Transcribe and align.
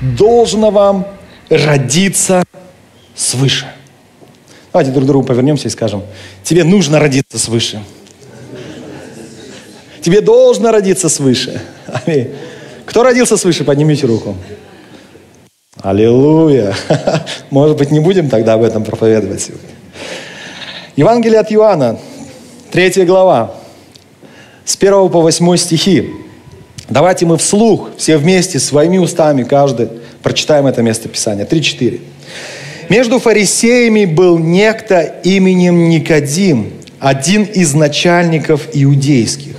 Должно 0.00 0.70
вам 0.70 1.06
родиться 1.48 2.44
свыше. 3.14 3.66
Давайте 4.72 4.92
друг 4.92 5.04
к 5.04 5.06
другу 5.06 5.26
повернемся 5.26 5.68
и 5.68 5.70
скажем, 5.70 6.02
тебе 6.44 6.62
нужно 6.62 7.00
родиться 7.00 7.38
свыше. 7.38 7.82
Тебе 10.00 10.20
должно 10.20 10.70
родиться 10.70 11.08
свыше. 11.08 11.60
Аминь. 11.86 12.30
Кто 12.86 13.02
родился 13.02 13.36
свыше, 13.36 13.64
поднимите 13.64 14.06
руку. 14.06 14.36
Аллилуйя. 15.80 16.74
Может 17.50 17.76
быть, 17.76 17.90
не 17.90 18.00
будем 18.00 18.30
тогда 18.30 18.54
об 18.54 18.62
этом 18.62 18.84
проповедовать 18.84 19.42
сегодня. 19.42 19.68
Евангелие 20.96 21.40
от 21.40 21.52
Иоанна, 21.52 21.98
третья 22.70 23.04
глава, 23.04 23.54
с 24.64 24.76
1 24.76 25.08
по 25.10 25.20
8 25.20 25.56
стихи. 25.56 26.10
Давайте 26.88 27.26
мы 27.26 27.36
вслух, 27.36 27.90
все 27.98 28.16
вместе, 28.16 28.58
своими 28.58 28.96
устами, 28.96 29.42
каждый, 29.42 29.88
прочитаем 30.22 30.66
это 30.66 30.82
место 30.82 31.08
Писания. 31.08 31.44
3-4. 31.44 32.00
Между 32.88 33.18
фарисеями 33.18 34.06
был 34.06 34.38
некто 34.38 35.02
именем 35.22 35.90
Никодим, 35.90 36.72
один 36.98 37.44
из 37.44 37.74
начальников 37.74 38.68
иудейских. 38.72 39.56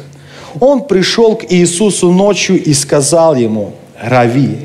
Он 0.60 0.84
пришел 0.86 1.36
к 1.36 1.46
Иисусу 1.48 2.12
ночью 2.12 2.62
и 2.62 2.74
сказал 2.74 3.36
ему, 3.36 3.76
«Рави, 4.02 4.58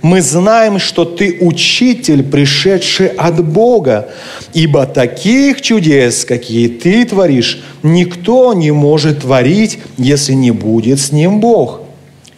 мы 0.00 0.22
знаем, 0.22 0.78
что 0.78 1.04
ты 1.04 1.36
учитель, 1.42 2.22
пришедший 2.22 3.08
от 3.08 3.44
Бога, 3.44 4.08
ибо 4.54 4.86
таких 4.86 5.60
чудес, 5.60 6.24
какие 6.24 6.68
ты 6.68 7.04
творишь, 7.04 7.62
никто 7.82 8.54
не 8.54 8.70
может 8.70 9.20
творить, 9.20 9.78
если 9.98 10.32
не 10.32 10.50
будет 10.50 10.98
с 10.98 11.12
ним 11.12 11.40
Бог». 11.40 11.85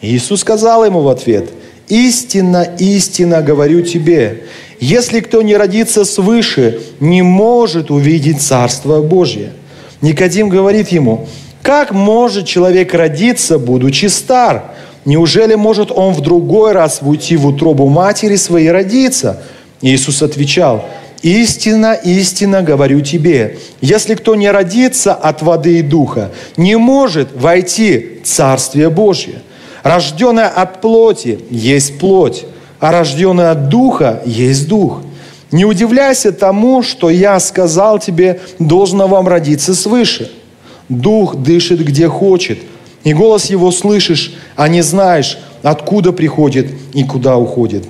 Иисус 0.01 0.41
сказал 0.41 0.85
ему 0.85 1.01
в 1.01 1.09
ответ, 1.09 1.49
«Истинно, 1.87 2.63
истинно 2.77 3.41
говорю 3.41 3.81
тебе, 3.81 4.43
если 4.79 5.19
кто 5.19 5.41
не 5.41 5.57
родится 5.57 6.05
свыше, 6.05 6.79
не 6.99 7.21
может 7.21 7.91
увидеть 7.91 8.41
Царство 8.41 9.01
Божье». 9.01 9.51
Никодим 10.01 10.47
говорит 10.47 10.89
ему, 10.89 11.27
«Как 11.61 11.91
может 11.91 12.45
человек 12.45 12.93
родиться, 12.93 13.59
будучи 13.59 14.05
стар? 14.05 14.71
Неужели 15.03 15.55
может 15.55 15.91
он 15.91 16.13
в 16.13 16.21
другой 16.21 16.71
раз 16.71 16.99
уйти 17.01 17.35
в 17.35 17.45
утробу 17.47 17.87
матери 17.87 18.37
своей 18.37 18.71
родиться?» 18.71 19.41
Иисус 19.81 20.21
отвечал, 20.21 20.85
«Истинно, 21.21 21.93
истинно 21.93 22.61
говорю 22.61 23.01
тебе, 23.01 23.57
если 23.81 24.15
кто 24.15 24.35
не 24.35 24.49
родится 24.49 25.13
от 25.13 25.41
воды 25.41 25.79
и 25.79 25.81
духа, 25.81 26.31
не 26.55 26.77
может 26.77 27.29
войти 27.35 28.19
в 28.23 28.27
Царствие 28.27 28.89
Божье. 28.89 29.41
Рожденное 29.83 30.47
от 30.47 30.81
плоти 30.81 31.39
есть 31.49 31.99
плоть, 31.99 32.45
а 32.79 32.91
рожденное 32.91 33.51
от 33.51 33.69
духа 33.69 34.21
есть 34.25 34.67
дух. 34.67 35.01
Не 35.51 35.65
удивляйся 35.65 36.31
тому, 36.31 36.83
что 36.83 37.09
я 37.09 37.39
сказал 37.39 37.99
тебе, 37.99 38.39
должно 38.59 39.07
вам 39.07 39.27
родиться 39.27 39.73
свыше. 39.73 40.31
Дух 40.89 41.35
дышит 41.35 41.79
где 41.83 42.07
хочет, 42.07 42.59
и 43.03 43.13
голос 43.13 43.45
его 43.45 43.71
слышишь, 43.71 44.33
а 44.55 44.67
не 44.67 44.81
знаешь, 44.81 45.37
откуда 45.63 46.11
приходит 46.11 46.67
и 46.93 47.03
куда 47.03 47.37
уходит. 47.37 47.85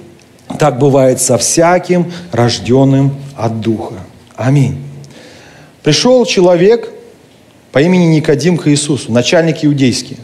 Так 0.57 0.79
бывает 0.79 1.21
со 1.21 1.37
всяким 1.37 2.11
рожденным 2.31 3.15
от 3.35 3.61
Духа. 3.61 3.95
Аминь. 4.35 4.77
Пришел 5.83 6.25
человек 6.25 6.91
по 7.71 7.79
имени 7.79 8.05
Никодим 8.15 8.57
к 8.57 8.67
Иисусу, 8.67 9.11
начальник 9.11 9.63
иудейский. 9.63 10.17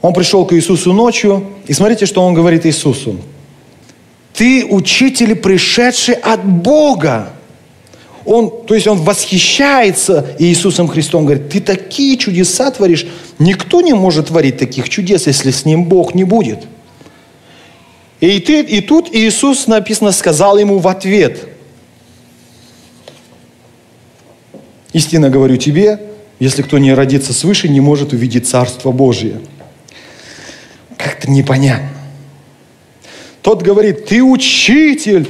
Он 0.00 0.12
пришел 0.12 0.46
к 0.46 0.52
Иисусу 0.52 0.92
ночью, 0.92 1.44
и 1.66 1.72
смотрите, 1.72 2.06
что 2.06 2.22
он 2.22 2.34
говорит 2.34 2.64
Иисусу. 2.66 3.16
Ты 4.32 4.64
учитель, 4.64 5.34
пришедший 5.34 6.14
от 6.14 6.44
Бога. 6.44 7.32
Он, 8.24 8.52
то 8.66 8.74
есть 8.74 8.86
он 8.86 8.98
восхищается 8.98 10.36
Иисусом 10.38 10.86
Христом, 10.86 11.24
говорит, 11.24 11.48
ты 11.48 11.60
такие 11.60 12.16
чудеса 12.16 12.70
творишь. 12.70 13.06
Никто 13.38 13.80
не 13.80 13.94
может 13.94 14.28
творить 14.28 14.58
таких 14.58 14.88
чудес, 14.88 15.26
если 15.26 15.50
с 15.50 15.64
ним 15.64 15.86
Бог 15.86 16.14
не 16.14 16.24
будет. 16.24 16.60
И, 18.20 18.38
ты, 18.38 18.60
и 18.60 18.80
тут 18.80 19.08
Иисус, 19.12 19.66
написано, 19.66 20.12
сказал 20.12 20.58
ему 20.58 20.78
в 20.78 20.86
ответ, 20.86 21.48
истинно 24.92 25.30
говорю 25.30 25.56
тебе, 25.56 26.00
если 26.38 26.62
кто 26.62 26.78
не 26.78 26.92
родится 26.94 27.32
свыше, 27.32 27.68
не 27.68 27.80
может 27.80 28.12
увидеть 28.12 28.46
Царство 28.46 28.92
Божие 28.92 29.40
как-то 31.08 31.30
непонятно. 31.30 31.88
Тот 33.40 33.62
говорит, 33.62 34.06
ты 34.06 34.22
учитель, 34.22 35.26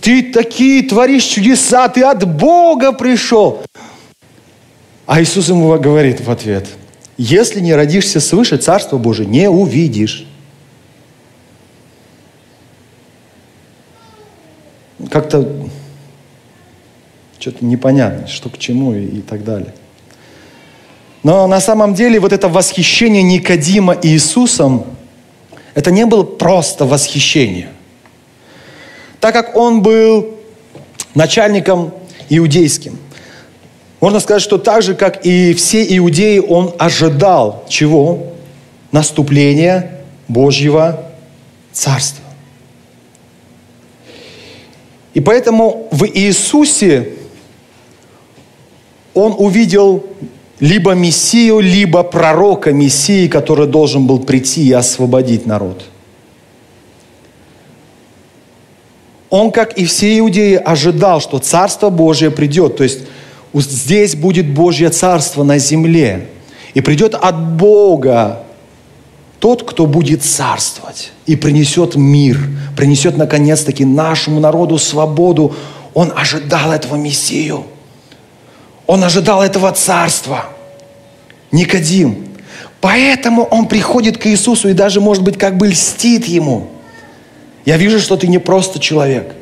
ты 0.00 0.32
такие 0.32 0.82
творишь 0.82 1.24
чудеса, 1.24 1.88
ты 1.88 2.02
от 2.02 2.26
Бога 2.26 2.92
пришел. 2.92 3.62
А 5.06 5.22
Иисус 5.22 5.48
ему 5.48 5.78
говорит 5.78 6.20
в 6.20 6.30
ответ, 6.30 6.66
если 7.16 7.60
не 7.60 7.72
родишься 7.74 8.18
свыше, 8.18 8.56
Царство 8.56 8.98
Божие 8.98 9.28
не 9.28 9.48
увидишь. 9.48 10.26
Как-то 15.08 15.68
что-то 17.38 17.64
непонятно, 17.64 18.26
что 18.26 18.48
к 18.48 18.58
чему 18.58 18.94
и, 18.94 19.04
и 19.04 19.20
так 19.20 19.44
далее. 19.44 19.74
Но 21.22 21.46
на 21.46 21.60
самом 21.60 21.94
деле 21.94 22.18
вот 22.18 22.32
это 22.32 22.48
восхищение 22.48 23.22
Никодима 23.22 23.96
Иисусом– 24.02 24.84
это 25.74 25.90
не 25.90 26.06
было 26.06 26.22
просто 26.22 26.84
восхищение. 26.84 27.68
Так 29.20 29.34
как 29.34 29.56
он 29.56 29.82
был 29.82 30.36
начальником 31.14 31.94
иудейским, 32.28 32.98
можно 34.00 34.18
сказать, 34.18 34.42
что 34.42 34.58
так 34.58 34.82
же, 34.82 34.94
как 34.94 35.24
и 35.24 35.54
все 35.54 35.96
иудеи, 35.96 36.38
он 36.40 36.74
ожидал 36.78 37.64
чего? 37.68 38.32
Наступления 38.90 40.00
Божьего 40.26 41.06
Царства. 41.72 42.24
И 45.14 45.20
поэтому 45.20 45.88
в 45.92 46.04
Иисусе 46.04 47.10
он 49.14 49.34
увидел 49.38 50.04
либо 50.62 50.92
Мессию, 50.92 51.58
либо 51.58 52.04
пророка 52.04 52.72
Мессии, 52.72 53.26
который 53.26 53.66
должен 53.66 54.06
был 54.06 54.20
прийти 54.20 54.68
и 54.68 54.72
освободить 54.72 55.44
народ. 55.44 55.82
Он, 59.28 59.50
как 59.50 59.76
и 59.76 59.84
все 59.86 60.16
иудеи, 60.20 60.54
ожидал, 60.54 61.20
что 61.20 61.40
Царство 61.40 61.90
Божье 61.90 62.30
придет. 62.30 62.76
То 62.76 62.84
есть 62.84 63.00
здесь 63.52 64.14
будет 64.14 64.54
Божье 64.54 64.90
Царство 64.90 65.42
на 65.42 65.58
земле. 65.58 66.28
И 66.74 66.80
придет 66.80 67.16
от 67.16 67.56
Бога 67.56 68.44
тот, 69.40 69.64
кто 69.68 69.86
будет 69.86 70.22
царствовать 70.22 71.10
и 71.26 71.34
принесет 71.34 71.96
мир, 71.96 72.38
принесет 72.76 73.16
наконец-таки 73.16 73.84
нашему 73.84 74.38
народу 74.38 74.78
свободу. 74.78 75.56
Он 75.92 76.12
ожидал 76.14 76.70
этого 76.70 76.94
Мессию. 76.94 77.64
Он 78.92 79.02
ожидал 79.04 79.42
этого 79.42 79.72
царства. 79.72 80.50
Никодим. 81.50 82.28
Поэтому 82.82 83.44
он 83.44 83.66
приходит 83.66 84.18
к 84.18 84.26
Иисусу 84.26 84.68
и 84.68 84.74
даже, 84.74 85.00
может 85.00 85.22
быть, 85.22 85.38
как 85.38 85.56
бы 85.56 85.68
льстит 85.68 86.26
ему. 86.26 86.68
Я 87.64 87.78
вижу, 87.78 87.98
что 87.98 88.18
ты 88.18 88.26
не 88.26 88.36
просто 88.36 88.80
человек. 88.80 89.34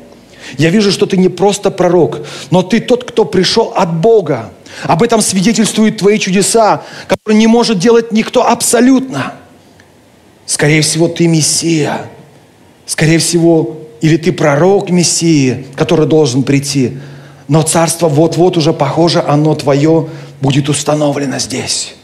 Я 0.57 0.69
вижу, 0.69 0.89
что 0.89 1.05
ты 1.05 1.17
не 1.17 1.27
просто 1.27 1.69
пророк, 1.69 2.25
но 2.49 2.61
ты 2.61 2.79
тот, 2.79 3.03
кто 3.03 3.25
пришел 3.25 3.73
от 3.75 3.93
Бога. 3.93 4.53
Об 4.83 5.03
этом 5.03 5.19
свидетельствуют 5.19 5.97
твои 5.97 6.17
чудеса, 6.17 6.83
которые 7.09 7.37
не 7.37 7.47
может 7.47 7.77
делать 7.77 8.13
никто 8.13 8.47
абсолютно. 8.47 9.33
Скорее 10.45 10.81
всего, 10.81 11.09
ты 11.09 11.27
Мессия. 11.27 12.05
Скорее 12.85 13.19
всего, 13.19 13.81
или 13.99 14.15
ты 14.15 14.31
пророк 14.31 14.89
Мессии, 14.91 15.67
который 15.75 16.05
должен 16.05 16.43
прийти. 16.43 16.99
Но 17.51 17.63
царство 17.63 18.07
вот-вот 18.07 18.55
уже 18.55 18.71
похоже, 18.71 19.21
оно 19.27 19.53
твое 19.55 20.07
будет 20.39 20.69
установлено 20.69 21.37
здесь. 21.37 21.95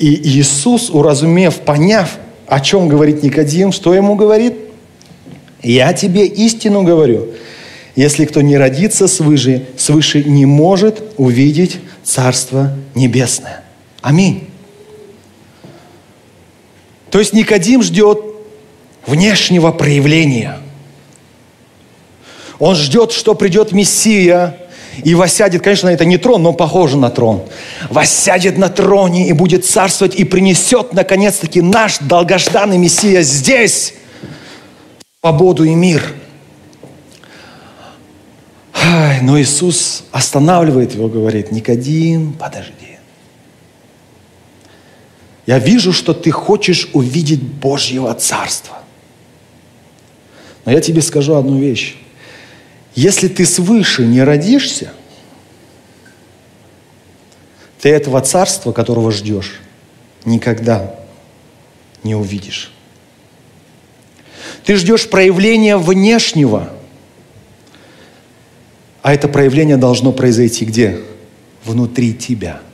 И 0.00 0.20
Иисус, 0.30 0.90
уразумев, 0.90 1.60
поняв 1.60 2.18
О 2.48 2.58
чем 2.58 2.88
говорит 2.88 3.22
Никодим? 3.22 3.70
Что 3.70 3.94
ему 3.94 4.16
говорит? 4.16 4.54
Я 5.62 5.92
тебе 5.92 6.26
истину 6.26 6.82
говорю. 6.82 7.28
Если 7.94 8.24
кто 8.24 8.40
не 8.40 8.56
родится 8.56 9.06
свыше, 9.06 9.68
свыше 9.76 10.24
не 10.24 10.44
может 10.44 11.00
увидеть 11.16 11.78
Царство 12.02 12.76
Небесное. 12.96 13.62
Аминь. 14.00 14.48
То 17.12 17.20
есть 17.20 17.32
Никодим 17.32 17.80
ждет 17.84 18.24
внешнего 19.06 19.70
проявления. 19.70 20.58
Он 22.62 22.76
ждет, 22.76 23.10
что 23.10 23.34
придет 23.34 23.72
Мессия 23.72 24.56
и 25.02 25.16
воссядет, 25.16 25.64
конечно, 25.64 25.88
это 25.88 26.04
не 26.04 26.16
трон, 26.16 26.44
но 26.44 26.52
похоже 26.52 26.96
на 26.96 27.10
трон. 27.10 27.42
Воссядет 27.90 28.56
на 28.56 28.68
троне 28.68 29.28
и 29.28 29.32
будет 29.32 29.66
царствовать 29.66 30.14
и 30.14 30.22
принесет, 30.22 30.92
наконец-таки, 30.92 31.60
наш 31.60 31.98
долгожданный 31.98 32.78
Мессия 32.78 33.22
здесь 33.22 33.94
свободу 35.18 35.64
и 35.64 35.74
мир. 35.74 36.14
Но 39.22 39.40
Иисус 39.40 40.04
останавливает 40.12 40.94
его, 40.94 41.08
говорит, 41.08 41.50
Никодим, 41.50 42.32
подожди. 42.34 42.96
Я 45.46 45.58
вижу, 45.58 45.92
что 45.92 46.14
ты 46.14 46.30
хочешь 46.30 46.90
увидеть 46.92 47.42
Божьего 47.42 48.14
Царства. 48.14 48.78
Но 50.64 50.70
я 50.70 50.80
тебе 50.80 51.02
скажу 51.02 51.34
одну 51.34 51.58
вещь. 51.58 51.96
Если 52.94 53.28
ты 53.28 53.46
свыше 53.46 54.04
не 54.04 54.22
родишься, 54.22 54.92
ты 57.80 57.88
этого 57.88 58.20
царства, 58.20 58.72
которого 58.72 59.10
ждешь, 59.10 59.60
никогда 60.24 60.94
не 62.02 62.14
увидишь. 62.14 62.72
Ты 64.64 64.76
ждешь 64.76 65.08
проявления 65.08 65.76
внешнего, 65.76 66.70
а 69.02 69.14
это 69.14 69.26
проявление 69.26 69.76
должно 69.76 70.12
произойти 70.12 70.64
где? 70.64 71.00
Внутри 71.64 72.14
тебя– 72.14 72.60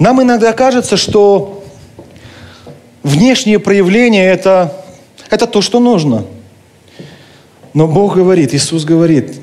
Нам 0.00 0.22
иногда 0.22 0.54
кажется, 0.54 0.96
что 0.96 1.59
внешнее 3.02 3.58
проявление 3.58 4.26
это, 4.26 4.84
это 5.30 5.46
то, 5.46 5.62
что 5.62 5.80
нужно. 5.80 6.26
Но 7.72 7.86
Бог 7.86 8.16
говорит, 8.16 8.54
Иисус 8.54 8.84
говорит, 8.84 9.40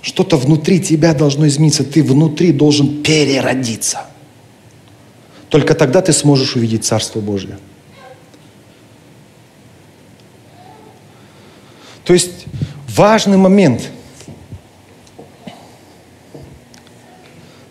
что-то 0.00 0.36
внутри 0.36 0.80
тебя 0.80 1.14
должно 1.14 1.46
измениться. 1.48 1.84
Ты 1.84 2.02
внутри 2.02 2.52
должен 2.52 3.02
переродиться. 3.02 4.02
Только 5.48 5.74
тогда 5.74 6.00
ты 6.00 6.12
сможешь 6.12 6.54
увидеть 6.56 6.84
Царство 6.84 7.20
Божье. 7.20 7.58
То 12.04 12.12
есть 12.12 12.46
важный 12.88 13.36
момент. 13.36 13.90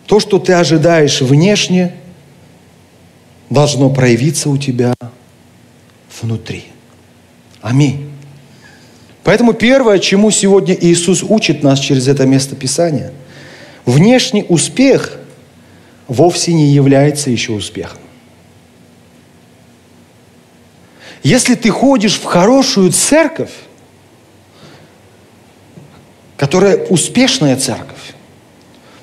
То, 0.06 0.20
что 0.20 0.38
ты 0.38 0.52
ожидаешь 0.52 1.20
внешне– 1.20 1.94
должно 3.50 3.90
проявиться 3.90 4.50
у 4.50 4.56
тебя 4.56 4.94
внутри. 6.20 6.64
Аминь. 7.60 8.10
Поэтому 9.24 9.54
первое, 9.54 9.98
чему 9.98 10.30
сегодня 10.30 10.76
Иисус 10.80 11.22
учит 11.22 11.62
нас 11.62 11.80
через 11.80 12.06
это 12.06 12.26
место 12.26 12.54
Писания, 12.54 13.12
внешний 13.84 14.44
успех 14.48 15.18
вовсе 16.06 16.52
не 16.52 16.66
является 16.66 17.30
еще 17.30 17.52
успехом. 17.52 17.98
Если 21.22 21.56
ты 21.56 21.70
ходишь 21.70 22.20
в 22.20 22.24
хорошую 22.24 22.92
церковь, 22.92 23.50
которая 26.36 26.86
успешная 26.86 27.56
церковь, 27.56 28.14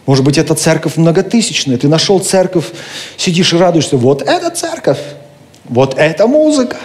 может 0.06 0.24
быть, 0.24 0.38
это 0.38 0.54
церковь 0.56 0.98
многотысячная. 0.98 1.78
Ты 1.78 1.88
нашел 1.88 2.20
церковь, 2.20 2.66
сидишь 3.18 3.54
и 3.54 3.58
радуешься. 3.58 3.98
Вот 3.98 4.22
это 4.22 4.50
церковь. 4.50 5.00
Вот 5.66 5.96
это 5.98 6.28
музыка. 6.28 6.78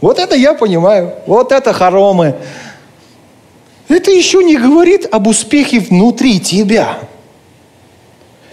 Вот 0.00 0.18
это 0.18 0.34
я 0.34 0.54
понимаю. 0.54 1.14
Вот 1.26 1.52
это 1.52 1.72
хоромы. 1.72 2.36
Это 3.88 4.10
еще 4.10 4.42
не 4.44 4.56
говорит 4.56 5.06
об 5.10 5.26
успехе 5.26 5.80
внутри 5.80 6.40
тебя. 6.40 6.98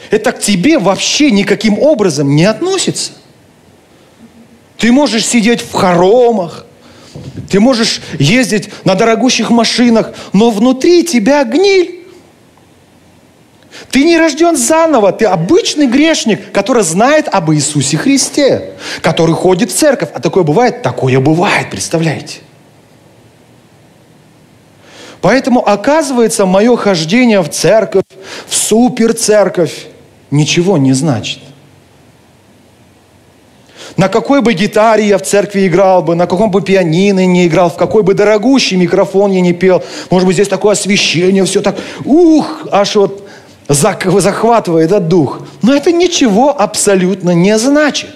Это 0.09 0.31
к 0.31 0.39
тебе 0.39 0.79
вообще 0.79 1.31
никаким 1.31 1.79
образом 1.79 2.35
не 2.35 2.45
относится. 2.45 3.11
Ты 4.77 4.91
можешь 4.91 5.25
сидеть 5.25 5.61
в 5.61 5.73
хоромах, 5.73 6.65
ты 7.49 7.59
можешь 7.59 8.01
ездить 8.19 8.69
на 8.83 8.95
дорогущих 8.95 9.49
машинах, 9.49 10.13
но 10.33 10.49
внутри 10.49 11.03
тебя 11.03 11.43
гниль. 11.43 11.96
Ты 13.91 14.03
не 14.03 14.17
рожден 14.17 14.55
заново, 14.55 15.11
ты 15.11 15.25
обычный 15.25 15.87
грешник, 15.87 16.51
который 16.51 16.83
знает 16.83 17.27
об 17.31 17.51
Иисусе 17.51 17.97
Христе, 17.97 18.71
который 19.01 19.35
ходит 19.35 19.71
в 19.71 19.75
церковь. 19.75 20.09
А 20.13 20.19
такое 20.19 20.43
бывает? 20.43 20.81
Такое 20.81 21.19
бывает, 21.19 21.69
представляете? 21.69 22.39
Поэтому, 25.21 25.67
оказывается, 25.67 26.45
мое 26.45 26.75
хождение 26.77 27.41
в 27.41 27.49
церковь, 27.49 28.05
в 28.47 28.55
суперцерковь, 28.55 29.87
ничего 30.31 30.77
не 30.77 30.93
значит. 30.93 31.39
На 33.95 34.09
какой 34.09 34.41
бы 34.41 34.53
гитаре 34.53 35.07
я 35.07 35.17
в 35.17 35.23
церкви 35.23 35.67
играл 35.67 36.03
бы, 36.03 36.13
на 36.13 36.27
каком 36.27 36.51
бы 36.51 36.61
пианино 36.61 37.25
не 37.25 37.47
играл, 37.47 37.69
в 37.69 37.77
какой 37.77 38.03
бы 38.03 38.13
дорогущий 38.13 38.77
микрофон 38.77 39.31
я 39.31 39.41
не 39.41 39.53
пел, 39.53 39.83
может 40.11 40.27
быть, 40.27 40.35
здесь 40.35 40.47
такое 40.47 40.73
освещение, 40.73 41.43
все 41.45 41.61
так, 41.61 41.77
ух, 42.05 42.67
аж 42.71 42.95
вот 42.95 43.26
захватывает 43.67 44.91
этот 44.91 45.07
дух. 45.07 45.41
Но 45.61 45.75
это 45.75 45.91
ничего 45.91 46.59
абсолютно 46.59 47.31
не 47.31 47.57
значит. 47.57 48.15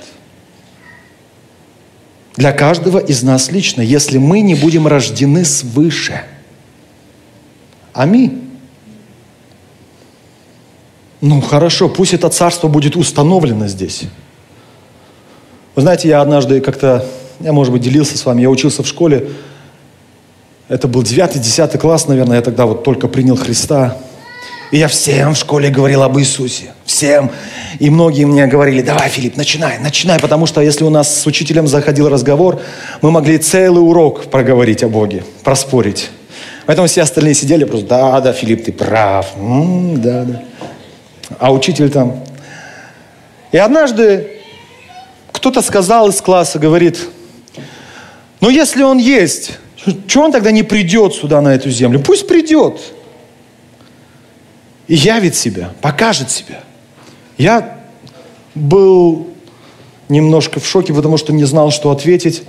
Для 2.36 2.54
каждого 2.54 2.98
из 2.98 3.24
нас 3.24 3.52
лично, 3.52 3.82
если 3.82 4.18
мы 4.18 4.40
не 4.42 4.56
будем 4.56 4.88
рождены 4.88 5.44
свыше. 5.44 6.24
Аминь. 7.94 8.50
Ну 11.20 11.42
хорошо, 11.42 11.88
пусть 11.90 12.14
это 12.14 12.30
царство 12.30 12.68
будет 12.68 12.96
установлено 12.96 13.68
здесь. 13.68 14.04
Вы 15.76 15.84
знаете, 15.84 16.08
я 16.08 16.22
однажды 16.22 16.62
как-то, 16.62 17.06
я, 17.40 17.54
может 17.54 17.72
быть, 17.72 17.82
делился 17.82 18.18
с 18.18 18.26
вами, 18.26 18.42
я 18.42 18.50
учился 18.50 18.82
в 18.82 18.88
школе, 18.88 19.30
это 20.68 20.88
был 20.88 21.04
9-10 21.04 21.78
класс, 21.78 22.08
наверное, 22.08 22.38
я 22.38 22.42
тогда 22.42 22.66
вот 22.66 22.84
только 22.84 23.08
принял 23.08 23.36
Христа. 23.36 23.98
И 24.72 24.78
я 24.78 24.88
всем 24.88 25.34
в 25.34 25.38
школе 25.38 25.70
говорил 25.70 26.02
об 26.02 26.18
Иисусе. 26.18 26.72
Всем. 26.86 27.30
И 27.80 27.90
многие 27.90 28.24
мне 28.24 28.48
говорили, 28.48 28.82
давай, 28.82 29.10
Филипп, 29.10 29.36
начинай, 29.36 29.80
начинай. 29.80 30.18
Потому 30.18 30.46
что 30.46 30.62
если 30.62 30.86
у 30.86 30.90
нас 30.90 31.14
с 31.22 31.28
учителем 31.28 31.68
заходил 31.68 32.08
разговор, 32.08 32.62
мы 33.02 33.12
могли 33.12 33.38
целый 33.38 33.82
урок 33.82 34.28
проговорить 34.28 34.82
о 34.84 34.88
Боге, 34.88 35.26
проспорить. 35.44 36.10
Поэтому 36.66 36.88
все 36.88 37.02
остальные 37.02 37.34
сидели 37.34 37.66
просто, 37.66 37.88
да, 37.88 38.22
да, 38.22 38.32
Филипп, 38.32 38.64
ты 38.64 38.72
прав. 38.72 39.28
М-м, 39.36 40.02
да, 40.02 40.24
да. 40.24 40.44
А 41.38 41.52
учитель 41.52 41.90
там. 41.90 42.24
И 43.52 43.58
однажды 43.58 44.38
кто-то 45.34 45.62
сказал 45.62 46.08
из 46.10 46.22
класса, 46.22 46.60
говорит, 46.60 46.98
ну 48.40 48.50
если 48.50 48.84
он 48.84 49.00
есть, 49.00 49.58
что 50.08 50.22
он 50.22 50.32
тогда 50.32 50.52
не 50.52 50.64
придет 50.64 51.14
сюда, 51.14 51.42
на 51.42 51.54
эту 51.56 51.70
землю? 51.70 52.00
Пусть 52.00 52.26
придет 52.26 52.80
и 54.88 54.96
явит 54.96 55.36
себя, 55.36 55.72
покажет 55.82 56.32
себя. 56.32 56.62
Я 57.38 57.78
был 58.56 59.28
немножко 60.10 60.60
в 60.60 60.68
шоке, 60.68 60.94
потому 60.94 61.18
что 61.18 61.34
не 61.34 61.46
знал, 61.46 61.72
что 61.72 61.92
ответить. 61.92 62.44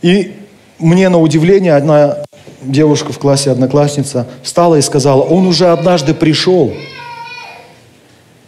И 0.00 0.32
мне 0.78 1.08
на 1.08 1.20
удивление 1.20 1.74
одна 1.74 2.18
девушка 2.62 3.12
в 3.12 3.18
классе, 3.18 3.50
одноклассница, 3.50 4.28
встала 4.42 4.76
и 4.76 4.82
сказала, 4.82 5.22
он 5.22 5.46
уже 5.46 5.68
однажды 5.68 6.14
пришел, 6.14 6.72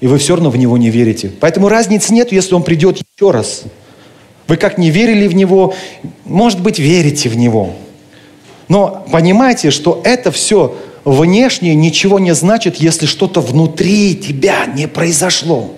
и 0.01 0.07
вы 0.07 0.19
все 0.19 0.35
равно 0.35 0.51
в 0.51 0.57
него 0.57 0.77
не 0.77 0.91
верите. 0.91 1.31
Поэтому 1.41 1.69
разницы 1.69 2.13
нет, 2.13 2.33
если 2.33 2.55
он 2.55 2.63
придет 2.63 2.99
еще 2.99 3.31
раз. 3.31 3.63
Вы 4.47 4.57
как 4.57 4.79
не 4.79 4.91
верили 4.91 5.27
в 5.27 5.35
него, 5.35 5.75
может 6.25 6.61
быть, 6.61 6.79
верите 6.79 7.29
в 7.29 7.37
него. 7.37 7.71
Но 8.69 9.07
понимайте, 9.11 9.71
что 9.71 10.01
это 10.05 10.31
все 10.31 10.77
внешнее 11.05 11.75
ничего 11.75 12.19
не 12.19 12.35
значит, 12.35 12.77
если 12.77 13.07
что-то 13.07 13.41
внутри 13.41 14.17
тебя 14.17 14.67
не 14.67 14.89
произошло. 14.89 15.75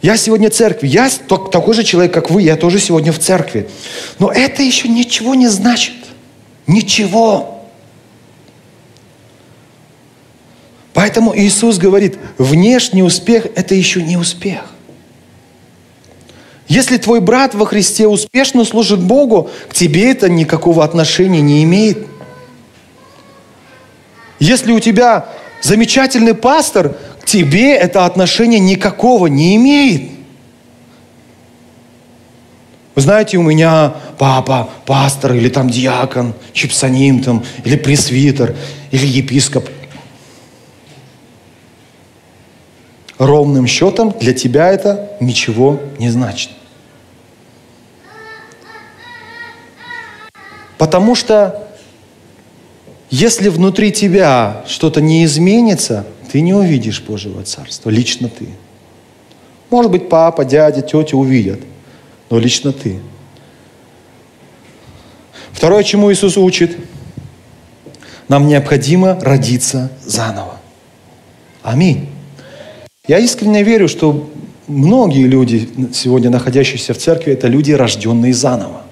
Я 0.00 0.16
сегодня 0.16 0.48
в 0.48 0.54
церкви, 0.54 0.86
я 0.86 1.10
такой 1.28 1.74
же 1.74 1.82
человек, 1.82 2.14
как 2.14 2.30
вы, 2.30 2.42
я 2.42 2.56
тоже 2.56 2.78
сегодня 2.78 3.12
в 3.12 3.18
церкви. 3.18 3.68
Но 4.18 4.30
это 4.30 4.62
еще 4.62 4.88
ничего 4.88 5.34
не 5.34 5.48
значит. 5.48 5.94
Ничего. 6.66 7.64
Поэтому 10.94 11.36
Иисус 11.36 11.78
говорит, 11.78 12.18
внешний 12.38 13.02
успех– 13.02 13.46
это 13.56 13.74
еще 13.74 14.02
не 14.02 14.16
успех. 14.16 14.72
Если 16.68 16.98
твой 16.98 17.20
брат 17.20 17.54
во 17.54 17.64
Христе 17.64 18.06
успешно 18.06 18.64
служит 18.64 19.00
Богу, 19.00 19.50
к 19.68 19.74
тебе 19.74 20.10
это 20.10 20.28
никакого 20.28 20.84
отношения 20.84 21.40
не 21.40 21.64
имеет. 21.64 22.06
Если 24.38 24.72
у 24.72 24.78
тебя 24.78 25.28
замечательный 25.62 26.34
пастор, 26.34 26.94
к 27.22 27.24
тебе 27.24 27.74
это 27.74 28.04
отношение 28.04 28.60
никакого 28.60 29.26
не 29.26 29.56
имеет. 29.56 30.10
Вы 32.94 33.02
знаете, 33.02 33.38
у 33.38 33.42
меня 33.42 33.94
папа, 34.18 34.68
пастор, 34.84 35.34
или 35.34 35.48
там 35.48 35.70
диакон, 35.70 36.34
чипсоним 36.52 37.22
там, 37.22 37.44
или 37.64 37.76
пресвитер, 37.76 38.56
или 38.90 39.06
епископ. 39.06 39.68
ровным 43.18 43.66
счетом 43.66 44.14
для 44.18 44.32
тебя 44.32 44.68
это 44.68 45.10
ничего 45.20 45.80
не 45.98 46.08
значит. 46.08 46.50
Потому 50.78 51.14
что 51.14 51.68
если 53.10 53.48
внутри 53.48 53.90
тебя 53.90 54.64
что-то 54.66 55.00
не 55.00 55.24
изменится, 55.24 56.06
ты 56.30 56.40
не 56.40 56.54
увидишь 56.54 57.02
Божьего 57.02 57.42
Царства, 57.42 57.90
лично 57.90 58.28
ты. 58.28 58.48
Может 59.70 59.90
быть, 59.90 60.08
папа, 60.08 60.44
дядя, 60.44 60.80
тетя 60.80 61.16
увидят, 61.16 61.60
но 62.30 62.38
лично 62.38 62.72
ты. 62.72 63.00
Второе, 65.52 65.82
чему 65.82 66.12
Иисус 66.12 66.36
учит, 66.36 66.76
нам 68.28 68.46
необходимо 68.46 69.18
родиться 69.20 69.90
заново. 70.04 70.60
Аминь. 71.62 72.08
Я 73.06 73.18
искренне 73.18 73.62
верю, 73.62 73.88
что 73.88 74.30
многие 74.68 75.26
люди, 75.26 75.68
сегодня 75.94 76.30
находящиеся 76.30 76.92
в 76.94 76.98
церкви, 76.98 77.32
это 77.32 77.48
люди, 77.48 77.72
рожденные 77.72 78.34
заново. 78.34 78.82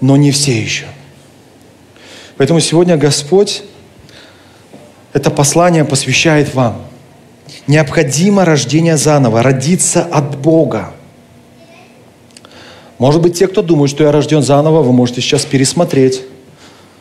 Но 0.00 0.16
не 0.16 0.30
все 0.30 0.60
еще. 0.60 0.86
Поэтому 2.36 2.60
сегодня 2.60 2.96
Господь 2.96 3.62
это 5.12 5.30
послание 5.30 5.84
посвящает 5.84 6.54
вам. 6.54 6.82
Необходимо 7.66 8.44
рождение 8.44 8.96
заново, 8.96 9.42
родиться 9.42 10.02
от 10.02 10.36
Бога. 10.38 10.92
Может 12.98 13.22
быть, 13.22 13.38
те, 13.38 13.46
кто 13.46 13.62
думают, 13.62 13.90
что 13.90 14.04
я 14.04 14.12
рожден 14.12 14.42
заново, 14.42 14.82
вы 14.82 14.92
можете 14.92 15.20
сейчас 15.20 15.44
пересмотреть 15.44 16.22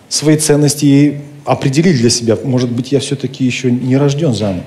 свои 0.07 0.37
ценности 0.37 0.85
и 0.85 1.21
определить 1.45 1.97
для 1.97 2.09
себя, 2.09 2.37
может 2.43 2.71
быть, 2.71 2.91
я 2.91 2.99
все-таки 2.99 3.43
еще 3.43 3.71
не 3.71 3.97
рожден 3.97 4.33
заново. 4.33 4.63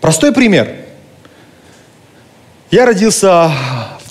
Простой 0.00 0.32
пример. 0.32 0.74
Я 2.70 2.86
родился 2.86 3.52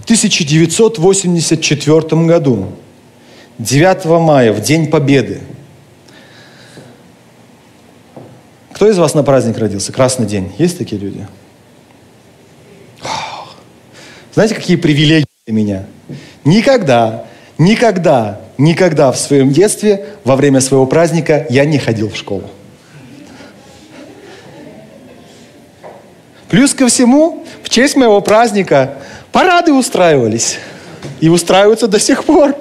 в 0.02 0.04
1984 0.04 2.26
году, 2.26 2.68
9 3.60 4.06
мая, 4.06 4.52
в 4.52 4.62
День 4.62 4.90
Победы. 4.90 5.42
Кто 8.74 8.90
из 8.90 8.98
вас 8.98 9.14
на 9.14 9.24
праздник 9.24 9.58
родился? 9.58 9.94
Красный 9.94 10.26
день. 10.26 10.52
Есть 10.58 10.78
такие 10.78 11.00
люди? 11.00 11.26
Знаете, 14.34 14.56
какие 14.56 14.78
привилегии 14.78 15.28
для 15.46 15.54
меня? 15.54 15.86
Никогда, 16.44 17.26
никогда 17.58 18.42
Никогда 18.62 19.12
в 19.12 19.18
своем 19.18 19.50
детстве, 19.50 20.06
во 20.24 20.36
время 20.36 20.62
своего 20.62 20.86
праздника, 20.86 21.48
я 21.50 21.66
не 21.66 21.80
ходил 21.80 22.12
в 22.12 22.16
школу. 22.16 22.44
Плюс 26.48 26.76
ко 26.76 26.88
всему, 26.88 27.44
в 27.64 27.70
честь 27.70 27.96
моего 27.96 28.22
праздника 28.22 29.00
парады 29.32 29.74
устраивались. 29.74 30.60
И 31.20 31.30
устраиваются 31.30 31.88
до 31.88 32.00
сих 32.00 32.24
пор. 32.24 32.56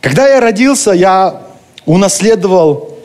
Когда 0.00 0.28
я 0.28 0.40
родился, 0.40 0.92
я 0.92 1.42
унаследовал 1.86 2.98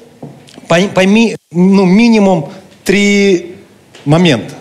пойми, 0.68 1.38
ну, 1.52 1.86
минимум 1.86 2.52
три 2.84 3.58
момента. 4.06 4.56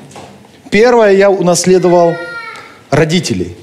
Первое, 0.70 1.12
я 1.12 1.30
унаследовал 1.30 2.14
родителей. 2.90 3.56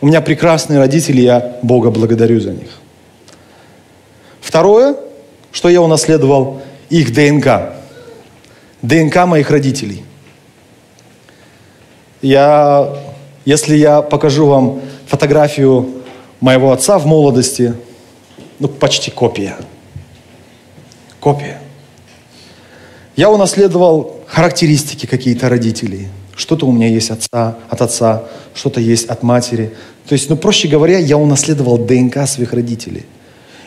У 0.00 0.06
меня 0.06 0.20
прекрасные 0.20 0.78
родители, 0.78 1.20
я 1.20 1.58
Бога 1.62 1.90
благодарю 1.90 2.40
за 2.40 2.52
них. 2.52 2.70
Второе, 4.40 4.96
что 5.52 5.68
я 5.68 5.82
унаследовал, 5.82 6.62
их 6.88 7.12
ДНК. 7.12 7.74
ДНК 8.82 9.26
моих 9.26 9.50
родителей. 9.50 10.04
Я, 12.22 12.96
если 13.44 13.76
я 13.76 14.02
покажу 14.02 14.46
вам 14.46 14.80
фотографию 15.06 15.88
моего 16.40 16.72
отца 16.72 16.98
в 16.98 17.06
молодости, 17.06 17.74
ну, 18.58 18.68
почти 18.68 19.10
копия. 19.10 19.56
Копия. 21.18 21.60
Я 23.16 23.30
унаследовал 23.30 24.20
характеристики 24.26 25.06
какие-то 25.06 25.48
родителей. 25.48 26.08
Что-то 26.34 26.66
у 26.66 26.72
меня 26.72 26.88
есть 26.88 27.10
отца, 27.10 27.56
от 27.68 27.82
отца, 27.82 28.24
что-то 28.54 28.80
есть 28.80 29.08
от 29.08 29.22
матери. 29.22 29.74
То 30.06 30.14
есть, 30.14 30.30
ну, 30.30 30.36
проще 30.36 30.68
говоря, 30.68 30.98
я 30.98 31.18
унаследовал 31.18 31.78
ДНК 31.78 32.26
своих 32.26 32.52
родителей. 32.52 33.04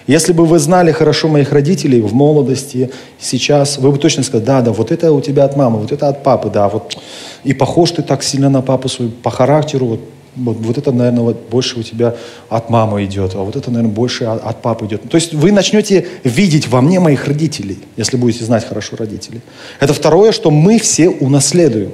Если 0.08 0.34
бы 0.34 0.46
вы 0.46 0.60
знали 0.60 0.92
хорошо 0.92 1.30
моих 1.30 1.54
родителей 1.54 2.02
в 2.02 2.14
молодости, 2.14 2.92
сейчас, 3.20 3.78
вы 3.78 3.92
бы 3.92 3.98
точно 3.98 4.24
сказали, 4.24 4.46
да, 4.46 4.62
да, 4.62 4.72
вот 4.72 4.92
это 4.92 5.12
у 5.12 5.22
тебя 5.22 5.46
от 5.46 5.56
мамы, 5.56 5.80
вот 5.80 5.92
это 5.92 6.10
от 6.10 6.24
папы, 6.24 6.50
да, 6.50 6.68
вот. 6.68 6.98
И 7.44 7.54
похож 7.54 7.92
ты 7.92 8.02
так 8.02 8.24
сильно 8.24 8.50
на 8.50 8.62
папу 8.62 8.90
свою, 8.90 9.12
по 9.12 9.32
характеру, 9.32 9.86
вот 9.86 10.00
вот, 10.36 10.58
вот 10.58 10.78
это, 10.78 10.92
наверное, 10.92 11.22
вот 11.22 11.48
больше 11.50 11.80
у 11.80 11.84
тебя 11.84 12.16
от 12.50 12.70
мамы 12.70 13.06
идет, 13.06 13.36
а 13.36 13.40
вот 13.40 13.56
это, 13.56 13.70
наверное, 13.70 13.94
больше 13.94 14.26
от, 14.26 14.44
от 14.44 14.62
папы 14.62 14.86
идет. 14.86 15.08
То 15.08 15.16
есть 15.16 15.34
вы 15.34 15.52
начнете 15.52 16.08
видеть 16.24 16.68
во 16.68 16.82
мне 16.82 17.00
моих 17.00 17.28
родителей, 17.28 17.78
если 17.98 18.18
будете 18.18 18.44
знать 18.44 18.68
хорошо 18.68 18.96
родителей. 18.96 19.42
Это 19.80 19.94
второе, 19.94 20.32
что 20.32 20.50
мы 20.50 20.80
все 20.80 21.10
унаследуем. 21.10 21.92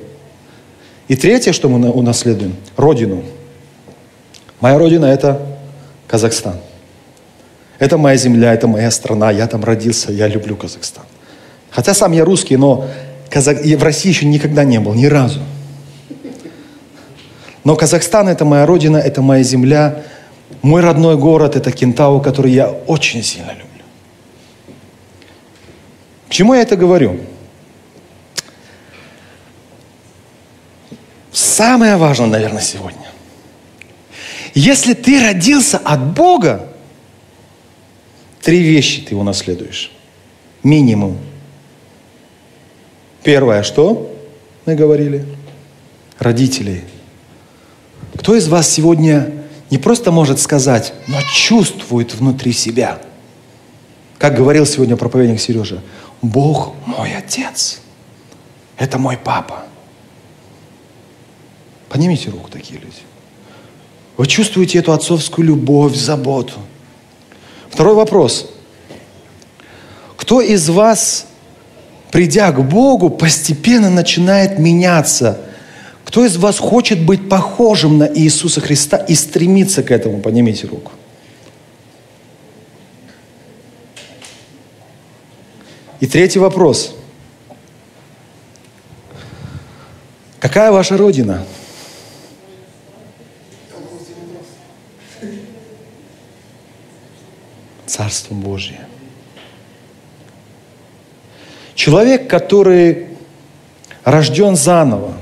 И 1.10 1.16
третье, 1.16 1.52
что 1.52 1.68
мы 1.70 1.90
унаследуем, 1.90 2.56
родину. 2.78 3.24
Моя 4.62 4.78
родина– 4.78 5.06
это 5.08 5.42
Казахстан. 6.08 6.56
Это 7.80 7.98
моя 7.98 8.18
земля, 8.18 8.54
это 8.54 8.68
моя 8.68 8.92
страна, 8.92 9.32
я 9.32 9.48
там 9.48 9.64
родился, 9.64 10.12
я 10.12 10.28
люблю 10.28 10.58
Казахстан. 10.58 11.06
Хотя 11.72 11.94
сам 11.94 12.12
я 12.12 12.26
русский, 12.26 12.58
но 12.58 12.88
Казах... 13.30 13.62
в 13.62 13.84
России 13.84 14.10
еще 14.10 14.26
никогда 14.26 14.66
не 14.66 14.80
был, 14.80 14.94
ни 14.94 15.06
разу. 15.06 15.40
Но 17.64 17.76
Казахстан– 17.76 18.28
это 18.30 18.44
моя 18.44 18.66
родина, 18.66 18.98
это 18.98 19.22
моя 19.22 19.44
земля. 19.44 20.04
Мой 20.62 20.82
родной 20.82 21.18
город– 21.18 21.56
это 21.58 21.72
Кентау, 21.72 22.22
который 22.22 22.52
я 22.52 22.70
очень 22.70 23.24
сильно 23.24 23.52
люблю. 23.52 23.84
К 26.28 26.32
чему 26.32 26.54
я 26.54 26.62
это 26.62 26.76
говорю? 26.76 27.20
Самое 31.32 31.96
важное, 31.96 32.28
наверное, 32.28 32.62
сегодня. 32.62 33.08
Если 34.54 34.94
ты 34.94 35.24
родился 35.24 35.78
от 35.78 36.04
Бога, 36.14 36.69
три 38.42 38.62
вещи 38.62 39.02
ты 39.02 39.16
унаследуешь. 39.16 39.92
Минимум. 40.64 41.18
Первое, 43.24 43.64
что 43.64 44.14
мы 44.66 44.76
говорили? 44.76 45.26
Родителей– 46.20 46.84
кто 48.20 48.36
из 48.36 48.48
вас 48.48 48.70
сегодня 48.70 49.32
не 49.70 49.78
просто 49.78 50.12
может 50.12 50.40
сказать, 50.40 50.94
но 51.08 51.18
чувствует 51.34 52.14
внутри 52.14 52.52
себя? 52.52 53.00
Как 54.18 54.36
говорил 54.36 54.66
сегодня 54.66 54.98
проповедник 54.98 55.40
Сережа, 55.40 55.82
Бог 56.22 56.76
мой 56.86 57.16
отец. 57.16 57.80
Это 58.78 58.98
мой 58.98 59.18
папа. 59.18 59.64
Поднимите 61.88 62.30
руку 62.30 62.50
такие 62.50 62.80
люди. 62.80 63.02
Вы 64.18 64.28
чувствуете 64.28 64.80
эту 64.80 64.92
отцовскую 64.92 65.48
любовь, 65.48 65.96
заботу. 65.96 66.60
Второй 67.70 67.96
вопрос. 67.96 68.50
Кто 70.18 70.42
из 70.42 70.70
вас, 70.70 71.28
придя 72.12 72.52
к 72.52 72.62
Богу, 72.64 73.10
постепенно 73.10 73.90
начинает 73.90 74.60
меняться– 74.60 75.40
кто 76.10 76.26
из 76.26 76.38
вас 76.38 76.58
хочет 76.58 77.06
быть 77.06 77.30
похожим 77.30 78.00
на 78.00 78.12
Иисуса 78.12 78.62
Христа 78.62 78.98
и 78.98 79.14
стремится 79.14 79.84
к 79.84 79.92
этому? 79.92 80.22
Поднимите 80.22 80.66
руку. 80.66 80.92
И 86.00 86.08
третий 86.08 86.40
вопрос. 86.40 86.96
Какая 90.40 90.72
ваша 90.72 90.98
родина? 90.98 91.46
Царство 97.90 98.36
Божие. 98.36 98.82
Человек, 101.74 102.30
который 102.30 103.08
рожден 104.04 104.56
заново, 104.56 105.14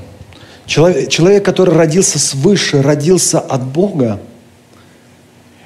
человек, 0.66 1.10
человек, 1.10 1.46
который 1.46 1.74
родился 1.76 2.20
свыше, 2.20 2.82
родился 2.82 3.40
от 3.40 3.64
Бога, 3.64 4.20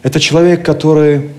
это 0.03 0.19
человек, 0.19 0.65
который, 0.65 1.31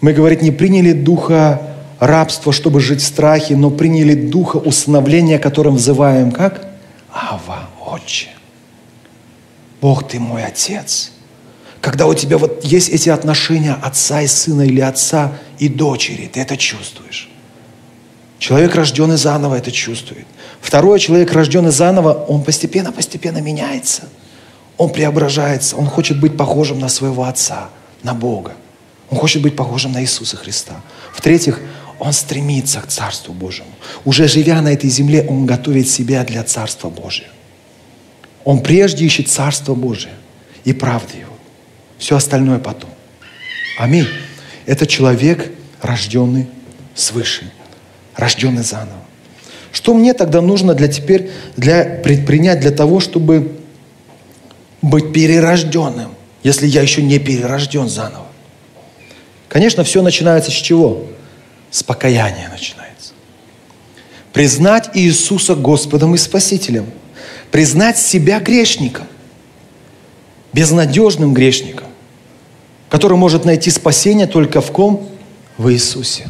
мы 0.00 0.12
говорить, 0.12 0.42
не 0.42 0.50
приняли 0.50 0.92
духа 0.92 1.62
рабства, 2.00 2.52
чтобы 2.52 2.80
жить 2.80 3.00
в 3.00 3.06
страхе, 3.06 3.56
но 3.56 3.70
приняли 3.70 4.14
духа 4.14 4.56
усыновления, 4.56 5.38
которым 5.38 5.76
взываем 5.76 6.32
как? 6.32 6.66
Ава, 7.12 7.68
Отче. 7.84 8.28
Бог, 9.80 10.08
Ты 10.08 10.18
мой 10.18 10.44
Отец. 10.44 11.12
Когда 11.80 12.06
у 12.06 12.14
тебя 12.14 12.38
вот 12.38 12.64
есть 12.64 12.88
эти 12.88 13.08
отношения 13.08 13.74
отца 13.74 14.22
и 14.22 14.26
сына 14.26 14.62
или 14.62 14.80
отца 14.80 15.34
и 15.58 15.68
дочери, 15.68 16.30
ты 16.32 16.40
это 16.40 16.56
чувствуешь. 16.56 17.28
Человек, 18.38 18.74
рожденный 18.74 19.16
заново, 19.16 19.56
это 19.56 19.70
чувствует. 19.72 20.26
Второй 20.60 20.98
человек, 20.98 21.32
рожденный 21.32 21.70
заново, 21.70 22.12
он 22.12 22.42
постепенно-постепенно 22.42 23.38
меняется. 23.38 24.08
Он 24.76 24.90
преображается. 24.90 25.76
Он 25.76 25.86
хочет 25.86 26.20
быть 26.20 26.36
похожим 26.36 26.78
на 26.78 26.88
своего 26.88 27.24
отца, 27.24 27.70
на 28.02 28.14
Бога. 28.14 28.52
Он 29.10 29.18
хочет 29.18 29.42
быть 29.42 29.56
похожим 29.56 29.92
на 29.92 30.02
Иисуса 30.02 30.36
Христа. 30.36 30.82
В-третьих, 31.14 31.60
он 31.98 32.12
стремится 32.12 32.80
к 32.80 32.88
Царству 32.88 33.32
Божьему. 33.32 33.70
Уже 34.04 34.28
живя 34.28 34.60
на 34.60 34.72
этой 34.72 34.90
земле, 34.90 35.24
он 35.28 35.46
готовит 35.46 35.88
себя 35.88 36.24
для 36.24 36.42
Царства 36.44 36.90
Божьего. 36.90 37.30
Он 38.44 38.60
прежде 38.60 39.06
ищет 39.06 39.28
Царство 39.28 39.74
Божие 39.74 40.14
и 40.64 40.72
правды 40.72 41.18
Его. 41.18 41.25
Все 41.98 42.16
остальное 42.16 42.58
потом. 42.58 42.90
Аминь. 43.78 44.08
Это 44.66 44.86
человек, 44.86 45.50
рожденный 45.80 46.48
свыше, 46.94 47.50
рожденный 48.16 48.62
заново. 48.62 48.98
Что 49.72 49.94
мне 49.94 50.14
тогда 50.14 50.40
нужно 50.40 50.74
для 50.74 50.88
теперь 50.88 51.30
для 51.56 51.84
предпринять 51.84 52.60
для 52.60 52.70
того, 52.70 53.00
чтобы 53.00 53.58
быть 54.80 55.12
перерожденным, 55.12 56.14
если 56.42 56.66
я 56.66 56.82
еще 56.82 57.02
не 57.02 57.18
перерожден 57.18 57.88
заново? 57.88 58.26
Конечно, 59.48 59.84
все 59.84 60.02
начинается 60.02 60.50
с 60.50 60.54
чего? 60.54 61.06
С 61.70 61.82
покаяния 61.82 62.48
начинается. 62.48 63.12
Признать 64.32 64.90
Иисуса 64.94 65.54
Господом 65.54 66.14
и 66.14 66.18
Спасителем. 66.18 66.86
Признать 67.50 67.98
себя 67.98 68.40
грешником. 68.40 69.06
Безнадежным 70.52 71.32
грешником. 71.32 71.85
Который 72.88 73.16
может 73.16 73.44
найти 73.44 73.70
спасение 73.70 74.26
только 74.26 74.60
в 74.60 74.70
ком? 74.70 75.08
В 75.58 75.70
Иисусе. 75.70 76.28